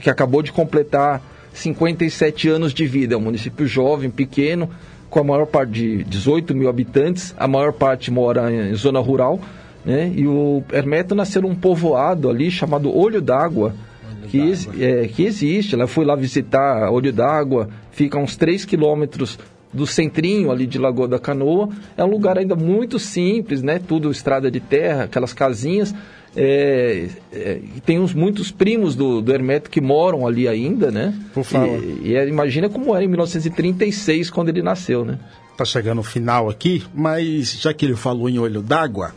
[0.00, 1.22] que acabou de completar
[1.52, 3.14] 57 anos de vida.
[3.14, 4.68] É um município jovem, pequeno,
[5.08, 7.34] com a maior parte de 18 mil habitantes.
[7.38, 9.40] A maior parte mora em zona rural.
[9.84, 10.12] Né?
[10.14, 13.74] E o Hermeto nasceu num povoado ali chamado Olho d'Água
[14.28, 15.74] que, é, que existe.
[15.74, 19.38] Ela foi lá visitar Olho d'Água, fica a uns 3 quilômetros
[19.72, 21.68] do centrinho ali de Lagoa da Canoa.
[21.96, 23.78] É um lugar ainda muito simples, né?
[23.78, 25.94] Tudo estrada de terra, aquelas casinhas.
[26.34, 31.14] É, é, tem uns muitos primos do, do Hermeto que moram ali ainda, né?
[31.34, 31.82] Por favor.
[31.82, 35.18] E, e é, imagina como era em 1936, quando ele nasceu, né?
[35.56, 39.14] Tá chegando o final aqui, mas já que ele falou em Olho d'Água,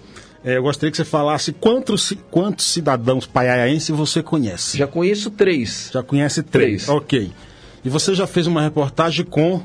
[0.53, 4.77] eu gostaria que você falasse quantos, quantos cidadãos paiaienses você conhece.
[4.77, 5.89] Já conheço três.
[5.91, 6.85] Já conhece três.
[6.85, 6.89] três.
[6.89, 7.31] Ok.
[7.83, 9.61] E você já fez uma reportagem com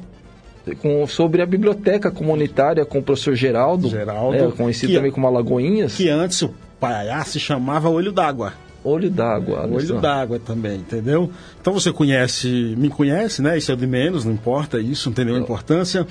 [0.81, 5.26] com, sobre a biblioteca comunitária com o professor Geraldo, Geraldo é, conhecido que, também como
[5.26, 5.95] Alagoinhas.
[5.95, 8.53] Que antes o Paiaiá se chamava Olho d'Água.
[8.83, 9.68] Olho d'água.
[9.70, 11.31] Olho d'água também, entendeu?
[11.61, 13.59] Então você conhece, me conhece, né?
[13.59, 16.07] Isso é de menos, não importa isso, não tem nenhuma importância.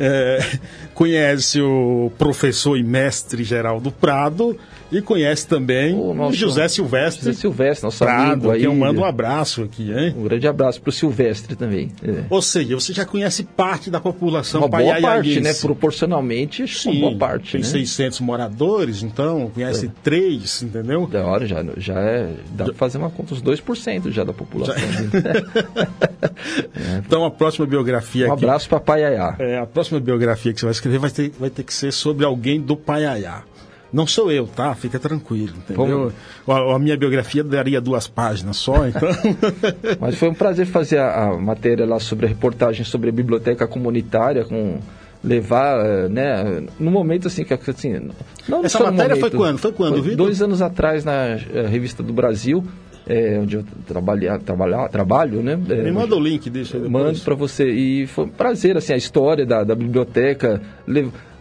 [0.00, 0.38] É,
[0.94, 4.56] conhece o professor e mestre Geraldo Prado
[4.90, 7.24] e conhece também o, nosso, José Silvestre.
[7.24, 8.64] José Silvestre, nosso Prado, amigo aí.
[8.64, 10.14] eu mando um abraço aqui, hein?
[10.16, 11.90] Um grande abraço para o Silvestre também.
[12.02, 12.24] É.
[12.30, 15.52] Ou seja, você já conhece parte da população Uma boa parte, né?
[15.54, 17.52] Proporcionalmente, Sim, uma boa parte.
[17.52, 17.66] Tem né?
[17.66, 19.90] 600 moradores, então conhece é.
[20.02, 21.06] três, entendeu?
[21.06, 24.74] Da hora, já, já é, dá para fazer uma conta, uns 2% já da população.
[24.76, 24.84] Já...
[26.98, 29.36] então a próxima biografia Um abraço para Paiaiá.
[29.38, 32.24] É, a próxima biografia que você vai escrever vai ter, vai ter que ser sobre
[32.24, 33.42] alguém do Paiaiá.
[33.94, 34.74] Não sou eu, tá?
[34.74, 36.12] Fica tranquilo, entendeu?
[36.48, 39.08] A, a, minha biografia daria duas páginas só, então.
[40.00, 43.68] Mas foi um prazer fazer a, a, matéria lá sobre a reportagem sobre a biblioteca
[43.68, 44.80] comunitária com
[45.22, 48.10] levar, eh, né, no momento assim que assim,
[48.46, 49.58] não Essa matéria momento, foi quando?
[49.58, 52.62] Foi quando, foi Dois anos atrás na eh, revista do Brasil
[53.06, 55.58] é, onde eu trabalhar, trabalhar, trabalho, né?
[55.68, 57.68] É, Me manda o link, deixa eu Mando para você.
[57.70, 60.60] E foi um prazer, assim, a história da, da biblioteca.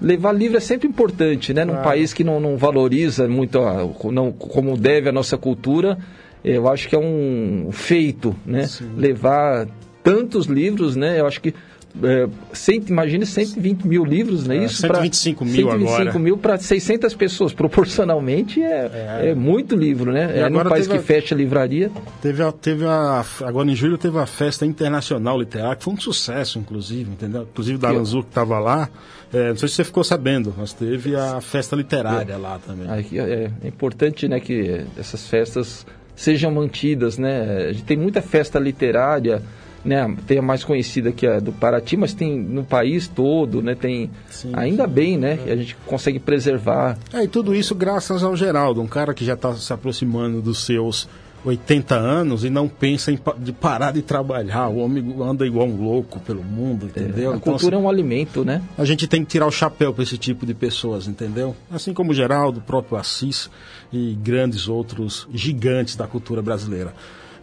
[0.04, 1.64] Levar livro é sempre importante, né?
[1.64, 5.98] Num país que não, não valoriza muito, a, não, como deve a nossa cultura,
[6.44, 8.68] eu acho que é um feito, né?
[8.68, 8.92] Sim.
[8.98, 9.68] Levar
[10.04, 11.20] tantos livros, né?
[11.20, 11.56] Eu acho que
[12.02, 14.78] é, cento, imagine 120 mil livros, não é, é isso?
[14.78, 15.98] 125 mil 125 agora.
[15.98, 19.30] 125 mil para 600 pessoas, proporcionalmente é, é.
[19.30, 20.40] é muito livro, né?
[20.40, 21.92] é num país que a, fecha a livraria.
[22.22, 26.00] Teve, a, teve a, agora em julho teve a Festa Internacional Literária, que foi um
[26.00, 27.44] sucesso, inclusive, entendeu?
[27.44, 28.90] Inclusive da Alanzu que estava lá.
[29.32, 32.88] É, não sei se você ficou sabendo, mas teve a festa literária lá também.
[32.90, 35.86] É, é importante né, que essas festas
[36.16, 37.68] sejam mantidas, né?
[37.70, 39.42] A gente tem muita festa literária
[39.84, 43.76] né, tem a mais conhecida que é do Paraty, mas tem no país todo, né,
[43.76, 44.94] tem sim, ainda sim.
[44.94, 46.98] bem, né, que a gente consegue preservar.
[47.14, 50.66] É, e tudo isso graças ao Geraldo, um cara que já está se aproximando dos
[50.66, 51.08] seus
[51.46, 54.70] 80 anos e não pensa em de parar de trabalhar.
[54.70, 57.32] O homem anda igual um louco pelo mundo, entendeu?
[57.32, 58.62] É, a então, cultura assim, é um alimento, né?
[58.78, 61.56] A gente tem que tirar o chapéu para esse tipo de pessoas, entendeu?
[61.70, 63.50] Assim como o Geraldo, o próprio Assis
[63.92, 66.94] e grandes outros gigantes da cultura brasileira.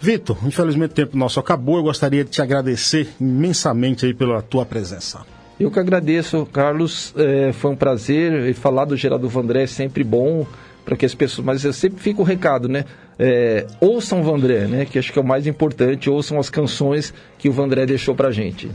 [0.00, 1.76] Vitor, infelizmente o tempo nosso acabou.
[1.76, 5.20] Eu gostaria de te agradecer imensamente aí pela tua presença.
[5.58, 7.12] Eu que agradeço, Carlos.
[7.16, 8.48] É, foi um prazer.
[8.48, 10.46] E falar do Geraldo Vandré é sempre bom
[10.86, 11.44] para que as pessoas.
[11.44, 12.86] Mas eu sempre fico o recado, né?
[13.18, 14.86] É, ouçam o Vandré, né?
[14.86, 16.08] Que acho que é o mais importante.
[16.08, 18.68] Ouçam as canções que o Vandré deixou para gente.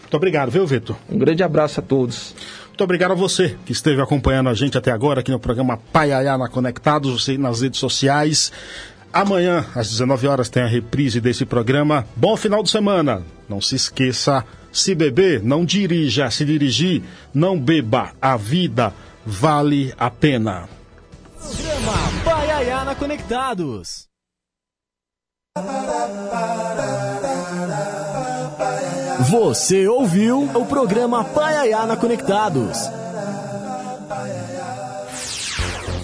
[0.00, 0.96] Muito obrigado, viu, Vitor?
[1.10, 2.34] Um grande abraço a todos.
[2.68, 6.48] Muito obrigado a você que esteve acompanhando a gente até agora aqui no programa Paiaiana
[6.48, 8.50] Conectados, você nas redes sociais.
[9.12, 12.06] Amanhã, às 19 horas, tem a reprise desse programa.
[12.14, 13.22] Bom final de semana.
[13.48, 16.30] Não se esqueça, se beber, não dirija.
[16.30, 17.02] Se dirigir,
[17.34, 18.12] não beba.
[18.22, 18.94] A vida
[19.26, 20.68] vale a pena.
[21.36, 21.92] Programa
[22.24, 24.08] Baiana Conectados.
[29.28, 32.78] Você ouviu o programa Paiaiana Conectados